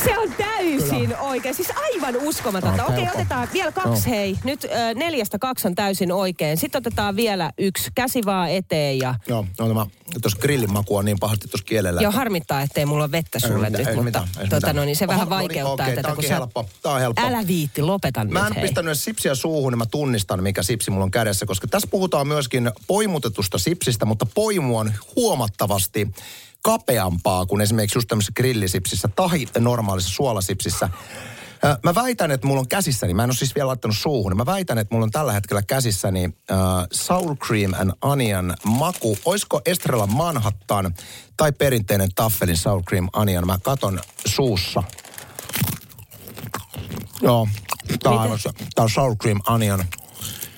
Se 0.04 0.18
on 0.18 0.32
täysin 0.70 1.16
oikein. 1.16 1.54
Siis 1.54 1.68
aivan 1.82 2.16
uskomatonta. 2.16 2.76
Tämä 2.76 2.86
on 2.86 2.92
Okei, 2.92 3.04
helppo. 3.04 3.20
otetaan 3.20 3.48
vielä 3.52 3.72
kaksi 3.72 4.10
hei. 4.10 4.38
Nyt 4.44 4.64
ö, 4.64 4.68
neljästä 4.94 5.38
kaksi 5.38 5.68
on 5.68 5.74
täysin 5.74 6.12
oikein. 6.12 6.56
Sitten 6.56 6.78
otetaan 6.78 7.16
vielä 7.16 7.52
yksi. 7.58 7.90
Käsi 7.94 8.20
vaan 8.24 8.50
eteen 8.50 8.98
ja... 8.98 9.14
Joo, 9.28 9.46
no 9.58 9.68
tämä, 9.68 9.86
tuossa 10.22 10.38
grillin 10.40 10.72
maku 10.72 10.96
on 10.96 11.04
niin 11.04 11.18
pahasti 11.20 11.48
tuossa 11.48 11.64
kielellä. 11.64 12.00
Joo, 12.00 12.12
harmittaa, 12.12 12.62
ettei 12.62 12.86
mulla 12.86 13.04
ole 13.04 13.12
vettä 13.12 13.38
sulle 13.38 13.70
nyt, 13.70 13.80
ei 13.80 13.86
mutta 13.86 14.02
mitään, 14.02 14.28
ei 14.40 14.48
tota, 14.48 14.72
no, 14.72 14.84
niin 14.84 14.96
se 14.96 15.04
Oho, 15.04 15.12
vähän 15.12 15.28
no 15.28 15.38
niin, 15.38 15.48
vaikeuttaa 15.48 15.86
okei, 15.86 15.96
tätä. 15.96 16.02
tää 16.02 16.12
onkin 16.12 16.28
sä- 16.28 16.34
helppo, 16.34 16.68
tää 16.82 16.92
on 16.92 17.00
helppo. 17.00 17.22
Älä 17.22 17.46
viitti, 17.46 17.82
lopetan 17.82 18.32
Mä 18.32 18.38
nyt 18.40 18.48
en 18.48 18.54
hei. 18.54 18.62
pistänyt 18.62 18.88
edes 18.88 19.04
sipsiä 19.04 19.34
suuhun, 19.34 19.72
niin 19.72 19.78
mä 19.78 19.86
tunnistan, 19.86 20.42
mikä 20.42 20.62
sipsi 20.62 20.90
mulla 20.90 21.04
on 21.04 21.10
kädessä, 21.10 21.46
koska 21.46 21.66
tässä 21.66 21.88
puhutaan 21.90 22.28
myöskin 22.28 22.70
poimutetusta 22.86 23.58
sipsistä, 23.58 24.04
mutta 24.04 24.26
poimu 24.34 24.78
on 24.78 24.92
huomattavasti 25.16 26.08
kapeampaa 26.66 27.46
kuin 27.46 27.60
esimerkiksi 27.60 27.98
just 27.98 28.08
tämmöisessä 28.08 28.32
grillisipsissä 28.36 29.08
tai 29.08 29.46
normaalissa 29.58 30.10
suolasipsissä. 30.10 30.88
Mä 31.82 31.94
väitän, 31.94 32.30
että 32.30 32.46
mulla 32.46 32.60
on 32.60 32.68
käsissäni, 32.68 33.14
mä 33.14 33.24
en 33.24 33.30
ole 33.30 33.36
siis 33.36 33.54
vielä 33.54 33.66
laittanut 33.66 33.96
suuhun, 33.96 34.36
mä 34.36 34.46
väitän, 34.46 34.78
että 34.78 34.94
mulla 34.94 35.04
on 35.04 35.10
tällä 35.10 35.32
hetkellä 35.32 35.62
käsissäni 35.62 36.24
äh, 36.24 36.58
sour 36.92 37.36
cream 37.36 37.74
and 37.80 37.90
onion 38.02 38.54
maku. 38.64 39.18
Oisko 39.24 39.60
Estrella 39.66 40.06
Manhattan 40.06 40.94
tai 41.36 41.52
perinteinen 41.52 42.08
Taffelin 42.14 42.56
sour 42.56 42.82
cream 42.82 43.08
onion? 43.12 43.46
Mä 43.46 43.58
katon 43.62 44.00
suussa. 44.26 44.82
Joo, 47.22 47.48
tää 48.02 48.12
on, 48.12 48.38
tää 48.74 48.84
on 48.84 48.90
sour 48.90 49.16
cream 49.16 49.40
onion 49.48 49.84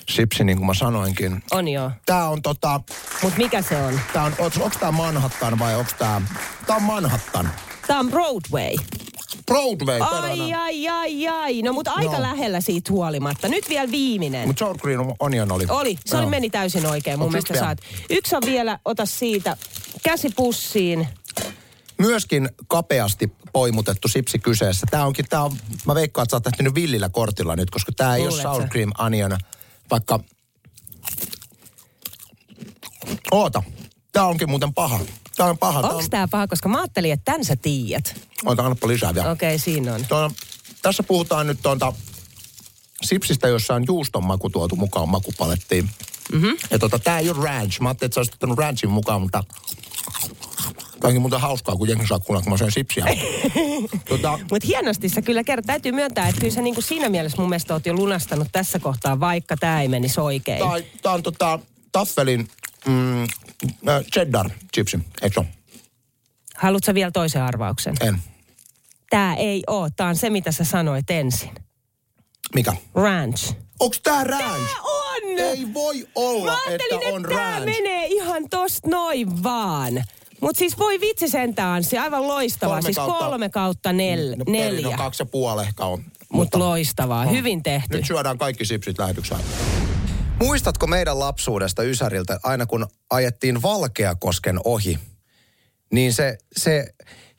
sipsi, 0.09 0.43
niin 0.43 0.57
kuin 0.57 0.67
mä 0.67 0.73
sanoinkin. 0.73 1.43
On 1.51 1.67
joo. 1.67 1.91
Tää 2.05 2.29
on 2.29 2.41
tota, 2.41 2.81
Mutta 3.23 3.37
mikä 3.37 3.61
se 3.61 3.77
on? 3.81 3.99
tää 4.13 4.23
on, 4.23 4.33
onks, 4.39 4.57
onks 4.57 4.77
tää 4.77 4.91
Manhattan 4.91 5.59
vai 5.59 5.75
onks 5.75 5.93
tää, 5.93 6.21
tää 6.67 6.75
on 6.75 6.83
Manhattan. 6.83 7.49
Tämä 7.87 7.99
on 7.99 8.09
Broadway. 8.09 8.75
Broadway, 9.45 9.99
Ai, 10.01 10.53
ai, 10.53 10.87
ai, 10.87 11.27
ai. 11.27 11.61
No 11.61 11.73
mutta 11.73 11.91
aika 11.91 12.11
No. 12.11 12.21
lähellä 12.21 12.61
siitä 12.61 12.91
huolimatta. 12.93 13.47
Nyt 13.47 13.69
vielä 13.69 13.91
viimeinen. 13.91 14.47
Mutta 14.47 14.65
sour 14.65 14.77
cream 14.77 15.13
onion 15.19 15.51
oli. 15.51 15.65
Oli, 15.69 15.97
se 16.05 16.17
oli, 16.17 16.25
meni 16.25 16.49
täysin 16.49 16.85
oikein. 16.85 17.19
Mun 17.19 17.31
mielestä 17.31 17.53
yksi 17.53 17.63
saat. 17.63 17.77
Yksi 18.09 18.35
on 18.35 18.41
vielä, 18.45 18.79
ota 18.85 19.05
siitä 19.05 19.57
käsi 20.03 20.29
pussiin. 20.35 21.07
Myöskin 21.97 22.49
kapeasti 22.67 23.31
poimutettu 23.53 24.07
sipsi 24.07 24.39
kyseessä. 24.39 24.87
Tää 24.91 25.05
onkin, 25.05 25.25
tää 25.29 25.43
on, 25.43 25.51
mä 25.85 25.95
veikkaan, 25.95 26.23
että 26.23 26.51
sä 26.57 26.63
oot 26.65 26.75
villillä 26.75 27.09
kortilla 27.09 27.55
nyt, 27.55 27.69
koska 27.69 27.91
tää 27.91 28.15
ei 28.15 28.23
ole 28.27 28.41
sour 28.41 28.67
cream 28.67 28.91
onion, 28.97 29.37
vaikka... 29.91 30.19
Oota, 33.31 33.63
tää 34.11 34.25
onkin 34.25 34.49
muuten 34.49 34.73
paha. 34.73 34.99
Tää 35.35 35.45
on 35.45 35.57
paha. 35.57 35.81
Tää 35.81 35.89
Onko 35.89 36.03
on... 36.03 36.09
tämä 36.09 36.27
paha, 36.27 36.47
koska 36.47 36.69
mä 36.69 36.77
ajattelin, 36.77 37.13
että 37.13 37.31
tän 37.31 37.45
sä 37.45 37.55
tiedät. 37.55 38.21
Oota, 38.45 38.63
annapa 38.63 38.87
lisää 38.87 39.15
vielä. 39.15 39.31
Okei, 39.31 39.55
okay, 39.55 39.59
siinä 39.59 39.93
on. 39.93 40.05
Tuo, 40.05 40.31
tässä 40.81 41.03
puhutaan 41.03 41.47
nyt 41.47 41.59
tuonta 41.63 41.93
sipsistä, 43.01 43.47
jossa 43.47 43.75
on 43.75 43.83
juuston 43.87 44.23
maku 44.23 44.49
tuotu 44.49 44.75
mukaan 44.75 45.09
makupalettiin. 45.09 45.89
Mm-hmm. 46.31 46.57
Ja 46.71 46.79
tota, 46.79 46.99
tää 46.99 47.19
ei 47.19 47.29
ole 47.29 47.43
ranch. 47.43 47.81
Mä 47.81 47.89
ajattelin, 47.89 48.07
että 48.07 48.15
sä 48.15 48.19
olisit 48.19 48.33
ottanut 48.33 48.57
ranchin 48.57 48.89
mukaan, 48.89 49.21
mutta 49.21 49.43
Tämä 50.99 51.07
onkin 51.09 51.21
muuten 51.21 51.39
hauskaa, 51.41 51.75
kun 51.75 51.89
jengi 51.89 52.07
saa 52.07 52.19
kuulla, 52.19 52.41
kun 52.41 52.51
mä 52.51 52.57
syön 52.57 52.71
sipsiä. 52.71 53.05
tota, 54.09 54.39
Mutta 54.51 54.67
hienosti 54.67 55.09
sä 55.09 55.21
kyllä 55.21 55.43
kerrot. 55.43 55.65
Täytyy 55.65 55.91
myöntää, 55.91 56.27
että 56.27 56.41
kyllä 56.41 56.53
sä 56.53 56.61
niinku 56.61 56.81
siinä 56.81 57.09
mielessä 57.09 57.37
mun 57.37 57.49
mielestä 57.49 57.73
oot 57.73 57.85
jo 57.85 57.93
lunastanut 57.93 58.47
tässä 58.51 58.79
kohtaa, 58.79 59.19
vaikka 59.19 59.57
tämä 59.57 59.81
ei 59.81 59.87
menisi 59.87 60.19
oikein. 60.19 60.59
tää, 60.59 60.99
tää 61.01 61.11
on 61.11 61.23
tota, 61.23 61.59
Taffelin 61.91 62.47
mm, 62.87 63.23
äh, 63.23 63.27
cheddar 64.13 64.49
chipsi, 64.73 64.99
eikö? 65.21 65.43
Haluatko 66.55 66.93
vielä 66.93 67.11
toisen 67.11 67.43
arvauksen? 67.43 67.95
En. 68.01 68.17
Tää 69.09 69.35
ei 69.35 69.63
oo. 69.67 69.89
Tää 69.95 70.07
on 70.07 70.15
se, 70.15 70.29
mitä 70.29 70.51
sä 70.51 70.63
sanoit 70.63 71.09
ensin. 71.11 71.49
Mikä? 72.55 72.73
Ranch. 72.95 73.53
Onks 73.79 73.99
tää 74.01 74.23
ranch? 74.23 74.43
Tää 74.45 74.81
on! 74.83 75.39
Ei 75.39 75.73
voi 75.73 76.07
olla, 76.15 76.51
Mä 76.51 76.73
että 76.73 76.95
on 76.95 77.21
että 77.25 77.35
tää 77.35 77.51
ranch. 77.59 77.65
menee 77.65 78.05
ihan 78.05 78.43
tosta 78.49 78.87
noin 78.89 79.43
vaan. 79.43 80.03
Mut 80.41 80.55
siis 80.55 80.77
voi 80.79 80.99
vitsi 81.01 81.27
sentään, 81.29 81.83
se 81.83 81.99
aivan 81.99 82.27
loistavaa. 82.27 82.75
Kolme 82.75 82.85
siis 82.85 82.95
kautta- 82.97 83.25
kolme 83.25 83.49
kautta 83.49 83.93
nel, 83.93 84.35
No, 84.37 84.43
neljä. 84.47 84.89
No 84.91 84.97
kaksi 84.97 85.21
ja 85.23 85.25
puoli 85.25 85.61
ehkä 85.61 85.85
on. 85.85 86.03
Mutta 86.33 86.59
loistavaa, 86.59 87.25
hyvin 87.25 87.63
tehty. 87.63 87.97
Nyt 87.97 88.05
syödään 88.07 88.37
kaikki 88.37 88.65
sipsit 88.65 88.99
lähetyksen 88.99 89.37
aikana. 89.37 89.55
Muistatko 90.39 90.87
meidän 90.87 91.19
lapsuudesta 91.19 91.83
Ysäriltä, 91.83 92.39
aina 92.43 92.65
kun 92.65 92.87
ajettiin 93.09 93.61
Valkeakosken 93.61 94.59
ohi, 94.63 94.99
niin 95.93 96.13
se, 96.13 96.37
se 96.57 96.93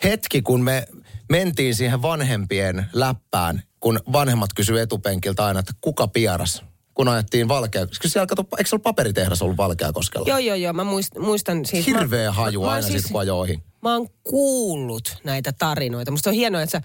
hetki, 0.04 0.42
kun 0.42 0.64
me 0.64 0.87
mentiin 1.30 1.75
siihen 1.75 2.02
vanhempien 2.02 2.87
läppään, 2.92 3.62
kun 3.80 4.00
vanhemmat 4.12 4.50
kysyi 4.57 4.80
etupenkiltä 4.80 5.45
aina, 5.45 5.61
että 5.61 5.73
kuka 5.80 6.09
pieras, 6.09 6.62
kun 6.94 7.09
ajettiin 7.09 7.49
Valkea... 7.49 7.87
Siellä, 8.06 8.26
kato, 8.26 8.47
eikö 8.59 8.68
se 8.68 8.75
ollut 8.75 8.82
paperitehdas 8.82 9.42
ollut 9.42 9.56
Valkeakoskella? 9.56 10.28
Joo, 10.28 10.38
joo, 10.38 10.56
joo. 10.56 10.73
Mä 10.73 10.85
muist, 10.85 11.18
muistan 11.18 11.66
siis... 11.66 11.87
Hirveä 11.87 12.28
mä- 12.28 12.32
haju 12.32 12.61
mä 12.61 12.70
aina 12.70 12.82
siis... 12.82 12.92
siitä, 12.92 13.12
kun 13.12 13.20
ajoi 13.20 13.38
ohi. 13.38 13.62
Mä 13.82 13.92
oon 13.92 14.09
kuullut 14.25 15.16
näitä 15.25 15.52
tarinoita. 15.52 16.11
Musta 16.11 16.30
on 16.30 16.37
hienoa, 16.37 16.62
että 16.62 16.80
sä 16.80 16.82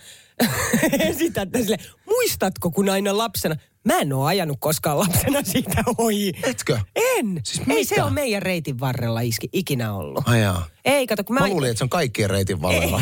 esität 1.10 1.50
sille, 1.58 1.78
muistatko 2.06 2.72
kun 2.72 2.90
aina 2.90 3.18
lapsena? 3.18 3.56
Mä 3.86 4.00
en 4.00 4.14
oo 4.14 4.26
ajanut 4.26 4.58
koskaan 4.60 5.00
lapsena 5.00 5.40
siitä 5.44 5.84
ohi. 5.98 6.34
Etkö? 6.44 6.80
En. 6.96 7.42
Siis 7.44 7.60
Ei 7.60 7.66
mitä? 7.76 7.96
se 7.96 8.04
ole 8.04 8.12
meidän 8.12 8.42
reitin 8.42 8.80
varrella 8.80 9.22
iski, 9.22 9.50
ikinä 9.54 9.94
ollut. 9.94 10.28
Ai 10.28 10.42
jaa. 10.42 10.66
Ei, 10.86 11.08
kato, 11.08 11.24
kun 11.24 11.34
mä... 11.34 11.40
Mä 11.40 11.48
luulin, 11.48 11.70
että 11.70 11.78
se 11.78 11.84
on 11.84 11.90
kaikkien 11.90 12.30
reitin 12.30 12.62
vallella. 12.62 13.02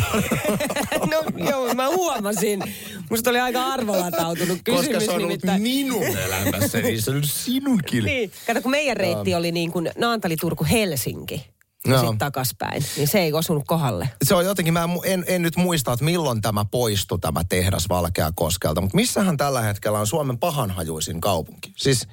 no 1.12 1.22
joo, 1.50 1.74
mä 1.74 1.88
huomasin. 1.88 2.62
Musta 3.10 3.30
oli 3.30 3.40
aika 3.40 3.64
arvolatautunut 3.64 4.58
kysymys 4.64 4.86
Koska 4.88 5.00
se 5.00 5.10
on 5.10 5.16
ollut 5.16 5.28
nimittäin. 5.28 5.62
minun 5.62 6.04
elämässäni, 6.04 6.82
niin 6.84 7.02
se 7.02 7.10
on 7.10 7.24
sinunkin. 7.24 8.04
Niin, 8.04 8.30
kato 8.46 8.60
kun 8.62 8.70
meidän 8.70 8.96
reitti 8.96 9.34
oli 9.34 9.52
niin 9.52 9.72
kuin 9.72 9.90
Naantali, 9.98 10.36
Turku, 10.36 10.64
Helsinki. 10.70 11.46
Ja 11.88 11.98
sitten 11.98 12.18
takaspäin. 12.18 12.84
Niin 12.96 13.08
se 13.08 13.18
ei 13.18 13.32
osunut 13.32 13.62
kohdalle. 13.66 14.10
Se 14.24 14.34
on 14.34 14.44
jotenkin, 14.44 14.74
mä 14.74 14.84
en, 14.84 14.90
en, 15.04 15.24
en 15.26 15.42
nyt 15.42 15.56
muista, 15.56 15.92
että 15.92 16.04
milloin 16.04 16.40
tämä 16.42 16.64
poistui, 16.64 17.18
tämä 17.18 17.40
tehdas 17.48 17.88
Valkeakoskelta. 17.88 18.80
Mutta 18.80 18.96
missähän 18.96 19.36
tällä 19.36 19.60
hetkellä 19.62 19.98
on 19.98 20.06
Suomen 20.06 20.38
pahanhajuisin 20.38 21.20
kaupunki? 21.20 21.72
Siis, 21.76 22.08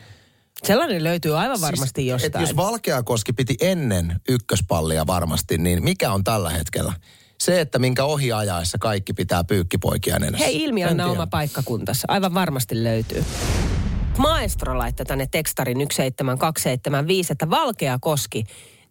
Sellainen 0.64 1.04
löytyy 1.04 1.40
aivan 1.40 1.62
varmasti 1.62 2.02
siis, 2.02 2.10
jostain. 2.24 2.42
jos 2.42 2.56
Valkeakoski 2.56 3.34
piti 3.34 3.56
ennen 3.62 4.22
ykköspallia 4.30 5.08
varmasti, 5.08 5.58
niin 5.58 5.84
mikä 5.84 6.12
on 6.12 6.24
tällä 6.24 6.50
hetkellä? 6.50 6.94
Se, 7.40 7.62
että 7.62 7.80
minkä 7.80 8.04
ohi 8.04 8.32
ajaessa 8.32 8.78
kaikki 8.78 9.14
pitää 9.14 9.44
pyykkipoikia 9.44 10.20
nenässä. 10.20 10.46
Hei, 10.46 10.64
ilmi 10.64 10.82
En 10.82 10.90
anna 10.90 11.04
tiedä. 11.04 11.20
oma 11.20 11.28
paikkakuntansa. 11.28 12.06
Aivan 12.08 12.34
varmasti 12.34 12.84
löytyy. 12.84 13.26
Maestro 14.18 14.78
laittoi 14.78 15.06
tänne 15.06 15.28
tekstarin 15.32 15.78
17275, 15.78 17.32
että 17.34 17.50
Valkea 17.50 17.98
koski 18.02 18.44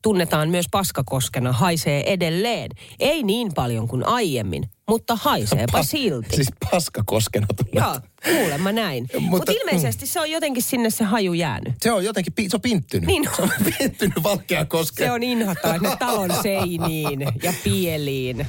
tunnetaan 0.02 0.49
myös 0.49 0.66
paskakoskena, 0.71 1.52
haisee 1.52 2.12
edelleen. 2.12 2.71
Ei 3.00 3.23
niin 3.23 3.52
paljon 3.54 3.88
kuin 3.88 4.07
aiemmin, 4.07 4.71
mutta 4.88 5.16
haiseepa 5.16 5.83
silti. 5.83 6.37
Siis 6.37 6.49
paskakoskena 6.71 7.47
tunnet. 7.57 7.75
Joo, 7.75 8.00
kuulemma 8.35 8.73
näin. 8.73 9.09
Mutta 9.19 9.52
Mut 9.52 9.61
ilmeisesti 9.61 10.07
se 10.07 10.21
on 10.21 10.30
jotenkin 10.30 10.62
sinne 10.62 10.90
se 10.90 11.04
haju 11.04 11.33
jäänyt. 11.33 11.75
Se 11.83 11.92
on 11.92 12.04
jotenkin, 12.04 12.50
se 12.50 12.57
on 12.57 12.61
pinttynyt. 12.61 13.07
Niin 13.07 13.28
on. 13.28 13.35
Se 13.35 13.42
on 13.42 13.50
pinttynyt 13.78 14.23
Valkeakoskeen. 14.23 15.09
Se 15.09 15.12
on 15.12 15.23
inhottaa 15.23 15.78
ne 15.78 15.97
talon 15.99 16.30
seiniin 16.42 17.21
ja 17.42 17.52
pieliin. 17.64 18.47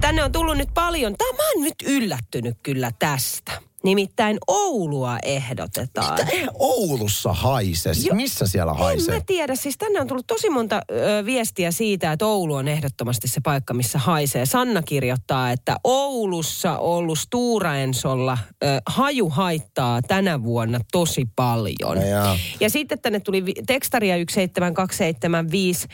Tänne 0.00 0.24
on 0.24 0.32
tullut 0.32 0.56
nyt 0.56 0.68
paljon. 0.74 1.14
Tämä 1.18 1.32
mä 1.32 1.42
oon 1.54 1.64
nyt 1.64 1.74
yllättynyt 1.86 2.56
kyllä 2.62 2.90
tästä. 2.98 3.52
Nimittäin 3.84 4.38
Oulua 4.48 5.18
ehdotetaan. 5.22 6.18
Mitä 6.26 6.48
Oulussa 6.58 7.32
haise? 7.32 7.94
Siis 7.94 8.06
Jo- 8.06 8.14
missä 8.14 8.46
siellä 8.46 8.72
En 8.72 8.78
haisee? 8.78 9.14
mä 9.14 9.20
tiedä. 9.26 9.54
Siis 9.54 9.78
tänne 9.78 10.00
on 10.00 10.06
tullut 10.06 10.26
tosi 10.26 10.50
monta 10.50 10.80
ö, 10.90 11.24
viestiä 11.24 11.70
siitä, 11.70 12.12
että 12.12 12.26
Oulu 12.26 12.54
on 12.54 12.68
ehdottomasti 12.68 13.28
se 13.28 13.40
paikka, 13.40 13.74
missä 13.74 13.98
haisee. 13.98 14.46
Sanna 14.46 14.82
kirjoittaa, 14.82 15.50
että 15.50 15.76
Oulussa 15.84 16.78
ollut 16.78 17.18
Stura 17.18 17.76
Ensolla 17.76 18.38
ö, 18.64 18.66
haju 18.86 19.28
haittaa 19.28 20.02
tänä 20.02 20.42
vuonna 20.42 20.80
tosi 20.92 21.28
paljon. 21.36 21.96
No 21.96 22.06
jaa. 22.06 22.38
Ja 22.60 22.70
sitten 22.70 22.98
tänne 23.00 23.20
tuli 23.20 23.44
tekstaria 23.66 24.14
17275. 24.16 25.86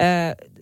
Ö, 0.00 0.55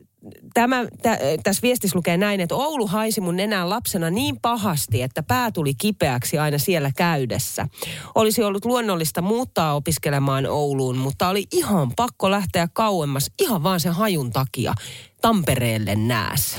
Tämä, 0.54 0.84
tä, 1.02 1.18
tässä 1.42 1.62
viestissä 1.62 1.96
lukee 1.96 2.16
näin, 2.16 2.40
että 2.40 2.54
Oulu 2.54 2.86
haisi 2.86 3.20
mun 3.20 3.36
nenään 3.36 3.70
lapsena 3.70 4.10
niin 4.10 4.40
pahasti, 4.42 5.02
että 5.02 5.22
pää 5.22 5.50
tuli 5.50 5.74
kipeäksi 5.74 6.38
aina 6.38 6.58
siellä 6.58 6.90
käydessä. 6.96 7.68
Olisi 8.14 8.42
ollut 8.42 8.64
luonnollista 8.64 9.22
muuttaa 9.22 9.74
opiskelemaan 9.74 10.46
Ouluun, 10.46 10.96
mutta 10.96 11.28
oli 11.28 11.44
ihan 11.52 11.92
pakko 11.96 12.30
lähteä 12.30 12.68
kauemmas 12.72 13.30
ihan 13.40 13.62
vaan 13.62 13.80
sen 13.80 13.92
hajun 13.92 14.30
takia 14.30 14.74
Tampereelle 15.20 15.94
nääs. 15.94 16.56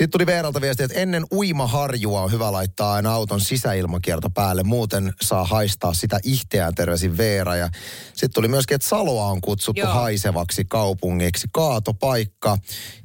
Sitten 0.00 0.10
tuli 0.10 0.26
Veeralta 0.26 0.60
viesti, 0.60 0.82
että 0.82 0.98
ennen 0.98 1.24
uimaharjua 1.32 2.20
on 2.20 2.32
hyvä 2.32 2.52
laittaa 2.52 2.92
aina 2.92 3.12
auton 3.12 3.40
sisäilmakierto 3.40 4.30
päälle. 4.30 4.62
Muuten 4.62 5.12
saa 5.22 5.44
haistaa 5.44 5.94
sitä 5.94 6.20
ihteään 6.22 6.74
terveisin 6.74 7.16
Veera. 7.16 7.56
Ja 7.56 7.68
sitten 8.06 8.30
tuli 8.34 8.48
myöskin, 8.48 8.74
että 8.74 8.88
Saloa 8.88 9.26
on 9.26 9.40
kutsuttu 9.40 9.80
Joo. 9.80 9.92
haisevaksi 9.92 10.64
kaupungiksi. 10.64 11.48
Kaatopaikka. 11.52 12.58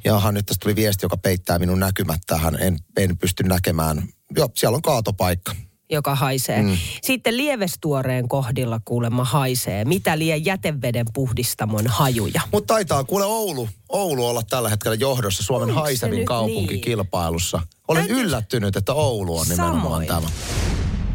Jaha, 0.04 0.32
nyt 0.32 0.46
tästä 0.46 0.64
tuli 0.64 0.76
viesti, 0.76 1.06
joka 1.06 1.18
peittää 1.18 1.60
minun 1.60 1.80
näkymät 1.80 2.22
tähän. 2.28 2.58
En, 2.62 2.78
en 2.98 3.18
pysty 3.18 3.44
näkemään. 3.44 4.04
Joo, 4.36 4.50
siellä 4.56 4.76
on 4.76 4.82
kaatopaikka. 4.82 5.56
Joka 5.92 6.16
haisee. 6.16 6.62
Mm. 6.62 6.78
Sitten 7.04 7.38
lievestuoreen 7.38 8.28
kohdilla 8.28 8.80
kuulemma 8.86 9.24
haisee. 9.24 9.86
Mitä 9.86 10.20
lie 10.20 10.38
jäteveden 10.38 11.06
puhdistamon 11.14 11.88
hajuja. 11.88 12.42
Mutta 12.52 12.74
taitaa 12.74 13.04
kuule 13.04 13.26
Oulu, 13.26 13.70
Oulu 13.90 14.26
olla 14.28 14.44
tällä 14.50 14.70
hetkellä 14.70 14.96
johdossa 14.96 15.44
Suomen 15.44 15.70
Onko 15.70 15.80
se 15.80 15.82
haisevin 15.82 16.18
nyt 16.18 16.26
kaupunki 16.28 16.74
niin? 16.74 16.82
kilpailussa. 16.82 17.62
Olen 17.88 18.08
Täytyy- 18.08 18.24
yllättynyt, 18.24 18.76
että 18.76 18.94
Oulu 18.94 19.38
on 19.38 19.48
nimenomaan 19.48 19.82
Samoin. 19.84 20.08
tämä. 20.08 20.28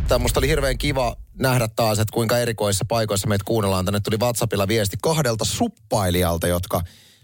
Tämä 0.09 0.19
musta 0.19 0.41
oli 0.41 0.49
hirveän 0.49 0.79
kiva 0.79 1.17
nähdä 1.39 1.69
taas, 1.77 1.99
että 1.99 2.15
kuinka 2.15 2.39
erikoisissa 2.39 2.85
paikoissa 2.85 3.29
meitä 3.29 3.45
kuunnellaan. 3.45 3.85
Tänne 3.85 4.01
tuli 4.01 4.17
WhatsAppilla 4.19 4.69
viesti 4.69 4.97
kahdelta 5.03 5.45
suppailijalta, 5.45 6.47
jotka 6.47 6.81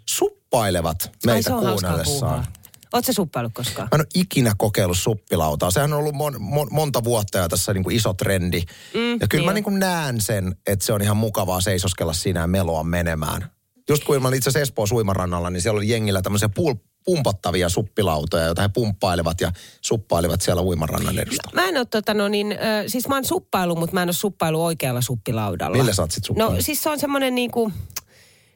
suppailevat 0.08 1.02
Ai 1.04 1.10
meitä 1.26 1.50
hauskaa 1.50 1.70
kuunnellessaan. 1.72 2.46
Oletko 2.92 3.12
suppailut 3.12 3.52
koskaan? 3.54 3.88
Mä 3.92 3.96
en 3.96 4.00
ole 4.00 4.06
ikinä 4.14 4.52
kokeillut 4.58 4.98
suppilautaa. 4.98 5.70
Sehän 5.70 5.92
on 5.92 5.98
ollut 5.98 6.14
mon, 6.14 6.36
mon, 6.38 6.68
monta 6.70 7.04
vuotta 7.04 7.38
ja 7.38 7.48
tässä 7.48 7.74
niin 7.74 7.84
kuin 7.84 7.96
iso 7.96 8.14
trendi. 8.14 8.62
Mm, 8.94 9.12
ja 9.20 9.28
kyllä 9.28 9.42
niin 9.42 9.44
mä 9.44 9.52
niin 9.52 9.64
kuin 9.64 9.78
näen 9.78 10.20
sen, 10.20 10.56
että 10.66 10.84
se 10.84 10.92
on 10.92 11.02
ihan 11.02 11.16
mukavaa 11.16 11.60
seisoskella 11.60 12.12
siinä 12.12 12.40
ja 12.40 12.46
meloa 12.46 12.84
menemään. 12.84 13.50
Just 13.88 14.04
kun 14.04 14.22
mä 14.22 14.28
olin 14.28 14.38
itse 14.38 14.50
asiassa 14.50 14.62
Espoon 14.62 14.88
suimarannalla, 14.88 15.50
niin 15.50 15.60
siellä 15.60 15.78
oli 15.78 15.88
jengillä 15.88 16.22
tämmöisiä 16.22 16.48
pul- 16.48 16.86
pumpattavia 17.04 17.68
suppilautoja, 17.68 18.44
joita 18.44 18.62
he 18.62 18.68
pumppailevat 18.68 19.40
ja 19.40 19.52
suppailivat 19.80 20.40
siellä 20.40 20.62
uimarannan 20.62 21.18
edustalla. 21.18 21.62
Mä 21.62 21.68
en 21.68 21.76
ole 21.76 21.84
tota 21.84 22.14
no 22.14 22.28
niin, 22.28 22.52
äh, 22.52 22.58
siis 22.86 23.08
mä 23.08 23.14
oon 23.14 23.24
suppailu, 23.24 23.76
mutta 23.76 23.94
mä 23.94 24.02
en 24.02 24.08
ole 24.08 24.12
suppailu 24.12 24.64
oikealla 24.64 25.00
suppilaudalla. 25.00 25.76
Millä 25.76 25.94
sä 25.94 26.02
oot 26.02 26.10
sit 26.10 26.24
suppailu? 26.24 26.52
No 26.52 26.60
siis 26.60 26.82
se 26.82 26.90
on 26.90 26.98
semmoinen 26.98 27.34
niinku, 27.34 27.72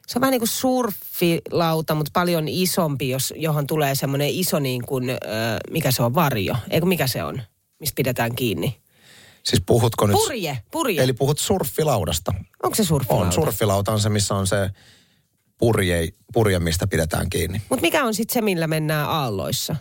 se 0.07 0.19
on 0.19 0.21
vähän 0.21 0.31
niin 0.31 0.41
kuin 0.41 0.49
surfilauta, 0.49 1.95
mutta 1.95 2.11
paljon 2.13 2.47
isompi, 2.47 3.09
jos, 3.09 3.33
johon 3.37 3.67
tulee 3.67 3.95
semmoinen 3.95 4.29
iso 4.29 4.59
niin 4.59 4.85
kuin, 4.85 5.09
äh, 5.09 5.17
mikä 5.69 5.91
se 5.91 6.03
on, 6.03 6.15
varjo. 6.15 6.55
Eikö 6.69 6.85
mikä 6.85 7.07
se 7.07 7.23
on, 7.23 7.41
mistä 7.79 7.95
pidetään 7.95 8.35
kiinni? 8.35 8.81
Siis 9.43 9.63
puhutko 9.65 10.07
nyt... 10.07 10.13
Purje, 10.13 10.57
purje. 10.71 11.03
Eli 11.03 11.13
puhut 11.13 11.39
surfilaudasta. 11.39 12.33
Onko 12.63 12.75
se 12.75 12.83
surfilauta? 12.83 13.25
On, 13.25 13.33
surfilauta 13.33 13.91
on 13.91 13.99
se, 13.99 14.09
missä 14.09 14.35
on 14.35 14.47
se 14.47 14.69
purje, 15.57 16.07
purje 16.33 16.59
mistä 16.59 16.87
pidetään 16.87 17.29
kiinni. 17.29 17.61
Mutta 17.69 17.81
mikä 17.81 18.05
on 18.05 18.13
sitten 18.13 18.33
se, 18.33 18.41
millä 18.41 18.67
mennään 18.67 19.09
aalloissa? 19.09 19.75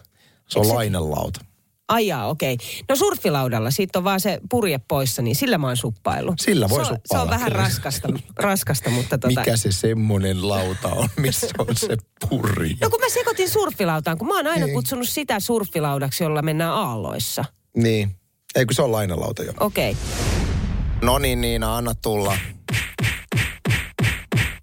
Se 0.49 0.59
on 0.59 0.65
Eikö 0.65 0.69
se- 0.69 0.75
lainelauta. 0.75 1.41
Ai 1.91 2.07
jaa, 2.07 2.27
okei. 2.29 2.57
No 2.89 2.97
surfilaudalla, 2.97 3.71
siitä 3.71 3.99
on 3.99 4.05
vaan 4.05 4.21
se 4.21 4.41
purje 4.51 4.81
poissa, 4.89 5.23
niin 5.23 5.37
sillä 5.37 5.59
mä 5.59 5.67
oon 5.67 5.77
suppailu. 5.77 6.35
Sillä 6.41 6.69
voi 6.69 6.85
se 6.85 6.93
on, 6.93 6.99
Se 7.07 7.19
on 7.19 7.31
vähän 7.31 7.53
raskasta, 7.53 8.09
raskasta 8.37 8.91
mutta 8.91 9.19
tota... 9.19 9.41
Mikä 9.41 9.57
se 9.57 9.73
semmonen 9.73 10.49
lauta 10.49 10.89
on, 10.89 11.09
missä 11.17 11.47
on 11.59 11.77
se 11.77 11.97
purje? 12.29 12.75
No 12.81 12.91
kun 12.91 13.01
mä 13.01 13.09
sekoitin 13.09 13.51
surfilautaan, 13.51 14.19
kun 14.19 14.29
mä 14.29 14.37
oon 14.37 14.47
aina 14.47 14.67
Niin. 14.67 14.75
kutsunut 14.75 15.09
sitä 15.09 15.41
surfilaudaksi, 15.41 16.25
jolla 16.25 16.43
mennään 16.43 16.73
aalloissa. 16.73 17.45
Niin. 17.77 18.11
Ei 18.55 18.67
kun 18.67 18.75
se 18.75 18.83
on 18.83 18.93
lainalauta 18.93 19.43
jo. 19.43 19.53
Okei. 19.61 19.97
No 21.03 21.19
niin 21.19 21.41
Niina, 21.41 21.77
anna 21.77 21.95
tulla. 21.95 22.37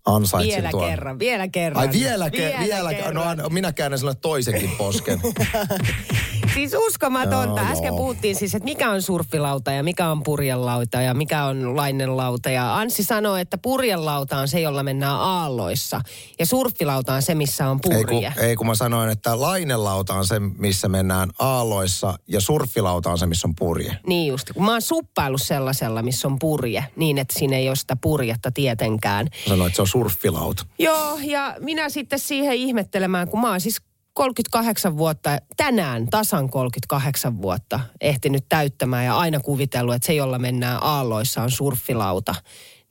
Ansaitsin 0.06 0.54
Vielä 0.56 0.70
tuon. 0.70 0.90
kerran, 0.90 1.20
vielä 1.20 1.48
kerran. 1.48 1.82
Ai 1.88 1.90
vielä, 1.94 2.30
vielä, 2.32 2.60
vielä 2.60 2.94
kerran. 2.94 3.38
No 3.38 3.50
minä 3.50 3.74
käännän 3.74 4.00
sinulle 4.00 4.16
toisenkin 4.22 4.72
posken. 4.78 5.20
Siis 6.58 6.76
uskomatonta. 6.88 7.62
Joo, 7.62 7.72
Äsken 7.72 7.88
joo. 7.88 7.98
puhuttiin 7.98 8.36
siis, 8.36 8.56
että 8.56 8.64
mikä 8.64 8.90
on 8.92 9.02
surffilauta 9.02 9.72
ja 9.72 9.84
mikä 9.84 10.10
on 10.10 10.24
purjelauta 10.24 11.02
ja 11.02 11.14
mikä 11.14 11.44
on 11.44 11.76
lainelauta. 11.78 12.50
Ja 12.50 12.76
Anssi 12.76 13.04
sanoi, 13.04 13.42
että 13.42 13.58
purjelauta 13.58 14.38
on 14.38 14.48
se, 14.48 14.60
jolla 14.60 14.84
mennään 14.84 15.16
aalloissa. 15.16 16.02
Ja 16.40 16.46
surffilauta 16.46 17.14
on 17.14 17.22
se, 17.22 17.36
missä 17.36 17.70
on 17.70 17.80
Ei 17.92 18.04
purje. 18.04 18.32
kun, 18.36 18.44
ei 18.44 18.56
kun 18.56 18.68
mä 18.68 18.76
sanoin, 18.76 19.10
että 19.10 19.42
lainelauta 19.42 20.14
on 20.14 20.26
se, 20.26 20.40
missä 20.40 20.88
mennään 20.88 21.30
aalloissa 21.40 22.20
ja 22.28 22.42
surffilauta 22.42 23.12
on 23.12 23.18
se, 23.18 23.26
missä 23.26 23.48
on 23.48 23.56
purje. 23.56 23.98
Niin 24.08 24.28
just, 24.28 24.52
kun 24.54 24.66
mä 24.66 24.72
oon 24.72 24.82
suppaillut 24.82 25.42
sellaisella, 25.42 26.02
missä 26.02 26.28
on 26.28 26.40
purje, 26.40 26.86
niin 26.96 27.18
että 27.18 27.40
siinä 27.40 27.58
ei 27.58 27.68
ole 27.68 27.76
sitä 27.76 27.96
purjetta 28.02 28.52
tietenkään. 28.52 29.26
Mä 29.26 29.50
sanoin, 29.50 29.68
että 29.68 29.76
se 29.76 29.82
on 29.82 29.88
surffilauta. 29.88 30.66
Joo, 30.80 31.18
ja 31.24 31.56
minä 31.60 31.90
sitten 31.90 32.20
siihen 32.20 32.54
ihmettelemään, 32.54 33.28
kun 33.28 33.42
mä 33.42 33.50
oon 33.50 33.62
siis 33.62 33.82
38 34.18 34.98
vuotta, 34.98 35.38
tänään 35.58 36.08
tasan 36.10 36.50
38 36.50 37.42
vuotta 37.42 37.80
ehtinyt 38.02 38.46
täyttämään 38.50 39.06
ja 39.06 39.18
aina 39.18 39.40
kuvitellut, 39.40 39.96
että 39.96 40.06
se, 40.06 40.14
jolla 40.14 40.40
mennään 40.40 40.84
aalloissa, 40.84 41.42
on 41.42 41.52
surffilauta. 41.52 42.36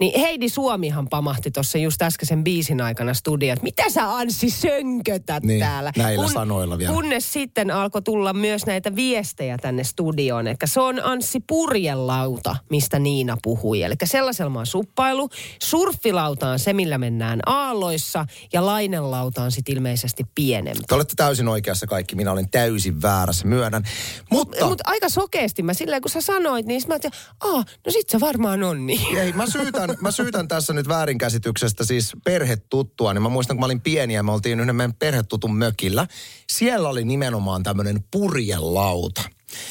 Niin 0.00 0.21
Heidi 0.21 0.49
Suomihan 0.49 1.09
pamahti 1.09 1.50
tuossa 1.50 1.79
just 1.79 2.03
äskeisen 2.03 2.45
biisin 2.45 2.81
aikana 2.81 3.15
studio, 3.15 3.53
että 3.53 3.62
mitä 3.62 3.91
sä 3.91 4.12
Anssi 4.12 4.50
sönkötät 4.50 5.43
Niin, 5.45 5.61
täällä. 5.61 5.93
näillä 5.97 6.29
sanoilla 6.29 6.79
vielä. 6.79 6.93
Kunnes 6.93 7.33
sitten 7.33 7.71
alkoi 7.71 8.03
tulla 8.03 8.33
myös 8.33 8.67
näitä 8.67 8.97
viestejä 8.97 9.57
tänne 9.59 9.85
studioon. 9.85 10.47
Eli 10.47 10.57
se 10.65 10.81
on 10.81 11.00
Anssi 11.05 11.41
Purjelauta, 11.49 12.57
mistä 12.71 12.99
Niina 12.99 13.37
puhui. 13.43 13.83
Eli 13.83 13.95
sellaisella 14.05 14.50
mä 14.50 14.65
suppailu. 14.65 15.29
Surffilauta 15.62 16.49
on 16.49 16.59
se, 16.59 16.73
millä 16.73 16.99
mennään 16.99 17.41
aalloissa. 17.47 18.26
Ja 18.53 18.67
lainelauta 18.67 19.43
on 19.43 19.53
sitten 19.53 19.75
ilmeisesti 19.76 20.25
pienempi. 20.35 20.83
Te 20.88 20.95
olette 20.95 21.15
täysin 21.17 21.49
oikeassa 21.49 21.87
kaikki. 21.87 22.17
Minä 22.17 22.33
olen 22.33 22.50
täysin 22.50 23.03
väärässä, 23.03 23.47
myönnän. 23.47 23.83
Mutta... 24.31 24.67
Mutta 24.67 24.85
aika 24.87 25.09
sokeasti 25.09 25.62
mä 25.62 25.75
silleen, 25.75 26.03
kun 26.03 26.11
sä 26.11 26.21
sanoit, 26.21 26.67
niin 26.67 26.83
mä 26.88 26.95
ajattelin, 26.95 27.17
aa, 27.41 27.65
no 27.87 27.93
sit 27.93 28.09
se 28.11 28.21
varmaan 28.21 28.62
on 28.62 28.87
niin. 28.87 29.17
Ei, 29.19 29.33
mä 29.33 29.47
syytän, 29.47 29.86
mä 30.00 30.11
syytän 30.11 30.49
tässä 30.49 30.73
nyt 30.73 30.88
väärinkäsityksestä 30.88 31.85
siis 31.85 32.12
perhetuttua. 32.25 33.14
Niin 33.14 33.23
mä 33.23 33.28
muistan, 33.28 33.57
kun 33.57 33.61
mä 33.61 33.66
olin 33.66 33.81
pieni 33.81 34.14
ja 34.14 34.23
me 34.23 34.33
oltiin 34.33 34.61
yhden 34.61 34.76
meidän 34.76 34.95
perhetutun 34.95 35.57
mökillä. 35.57 36.07
Siellä 36.50 36.88
oli 36.88 37.05
nimenomaan 37.05 37.62
tämmöinen 37.62 38.05
purjelauta. 38.11 39.23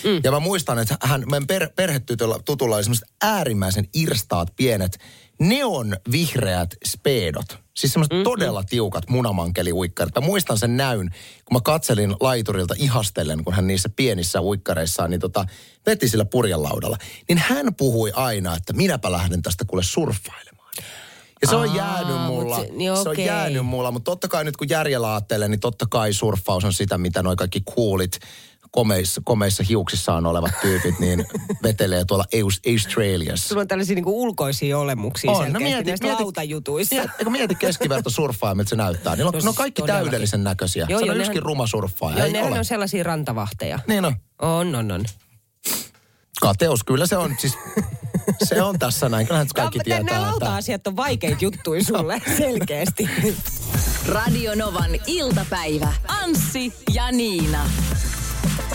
Mm. 0.03 0.21
Ja 0.23 0.31
mä 0.31 0.39
muistan, 0.39 0.79
että 0.79 0.97
hän, 1.01 1.23
meidän 1.29 1.47
per, 1.47 1.69
perhetutulla 1.75 2.39
tutulla 2.45 2.75
oli 2.75 2.83
semmoiset 2.83 3.09
äärimmäisen 3.21 3.87
irstaat 3.93 4.47
pienet 4.55 4.97
neon 5.39 5.97
vihreät 6.11 6.75
speedot. 6.87 7.57
Siis 7.73 7.93
semmoiset 7.93 8.11
mm-hmm. 8.11 8.23
todella 8.23 8.63
tiukat 8.63 9.09
munamankeliuikkarit. 9.09 10.15
Mä 10.15 10.21
muistan 10.21 10.57
sen 10.57 10.77
näyn, 10.77 11.09
kun 11.45 11.55
mä 11.57 11.59
katselin 11.63 12.15
laiturilta 12.19 12.73
ihastellen, 12.77 13.43
kun 13.43 13.53
hän 13.53 13.67
niissä 13.67 13.89
pienissä 13.89 14.41
uikkareissaan 14.41 15.09
niin 15.09 15.21
tota, 15.21 15.45
veti 15.85 16.07
sillä 16.09 16.25
purjelaudalla. 16.25 16.97
Niin 17.29 17.37
hän 17.37 17.75
puhui 17.75 18.11
aina, 18.15 18.55
että 18.55 18.73
minäpä 18.73 19.11
lähden 19.11 19.41
tästä 19.41 19.65
kuule 19.67 19.83
surffailemaan. 19.83 20.73
Ja 21.41 21.47
se 21.47 21.55
on 21.55 21.69
Aa, 21.69 21.75
jäänyt 21.75 22.21
mulla. 22.21 22.59
se- 22.59 22.69
niin 22.71 22.97
se 23.03 23.09
on 23.09 23.19
jäänyt 23.19 23.65
mulla, 23.65 23.91
mutta 23.91 24.11
totta 24.11 24.27
kai 24.27 24.43
nyt 24.43 24.57
kun 24.57 24.69
järjellä 24.69 25.13
ajattelee, 25.13 25.47
niin 25.47 25.59
totta 25.59 25.85
kai 25.89 26.13
surffaus 26.13 26.63
on 26.63 26.73
sitä, 26.73 26.97
mitä 26.97 27.23
noi 27.23 27.35
kaikki 27.35 27.61
coolit 27.61 28.19
komeissa, 28.75 29.21
komeissa 29.25 29.63
hiuksissaan 29.63 30.25
olevat 30.25 30.51
tyypit, 30.61 30.99
niin 30.99 31.25
vetelee 31.63 32.05
tuolla 32.05 32.25
Aus- 32.43 32.61
Australiassa. 32.73 33.47
Sulla 33.47 33.61
on 33.61 33.67
tällaisia 33.67 33.95
niinku 33.95 34.21
ulkoisia 34.21 34.77
olemuksia 34.79 35.31
On, 35.31 35.37
selkeästi 35.37 35.63
no 35.63 35.69
mieti- 35.69 35.89
näistä 35.89 36.07
mieti- 36.07 36.23
lautajutuissa. 36.23 36.95
Mieti, 36.95 37.29
mieti 37.29 37.55
keskiverto 37.55 38.09
surffaa, 38.09 38.55
miltä 38.55 38.69
se 38.69 38.75
näyttää. 38.75 39.15
Niillä 39.15 39.29
on, 39.29 39.33
No 39.33 39.39
no, 39.39 39.43
ne 39.43 39.49
on 39.49 39.55
kaikki 39.55 39.81
todellakin. 39.81 40.05
täydellisen 40.05 40.43
näköisiä. 40.43 40.85
Joo, 40.89 40.99
Joo, 40.99 40.99
joo, 40.99 41.13
Sano 41.13 41.19
yksikin 41.19 41.43
ruma 41.43 41.67
surffaaja. 41.67 42.17
Joo, 42.19 42.27
nehän 42.33 42.47
ole. 42.51 42.59
on 42.59 42.65
sellaisia 42.65 43.03
rantavahteja. 43.03 43.79
Niin 43.87 44.05
on. 44.05 44.15
On, 44.41 44.75
on, 44.75 44.91
on. 44.91 45.05
Kateus, 46.41 46.83
kyllä 46.83 47.07
se 47.07 47.17
on. 47.17 47.35
Siis, 47.39 47.53
se 48.43 48.61
on 48.61 48.79
tässä 48.79 49.09
näin. 49.09 49.27
Kyllähän 49.27 49.47
kaikki 49.55 49.77
Nämä 49.79 49.83
tietää. 49.83 50.03
nämä 50.03 50.17
että- 50.19 50.45
lauta-asiat 50.45 50.87
on 50.87 50.95
vaikeita 50.95 51.37
juttuja 51.41 51.83
sulle, 51.83 52.21
selkeästi. 52.37 53.09
Radio 54.07 54.55
Novan 54.55 54.91
iltapäivä. 55.07 55.93
Anssi 56.07 56.73
ja 56.93 57.11
Niina. 57.11 57.69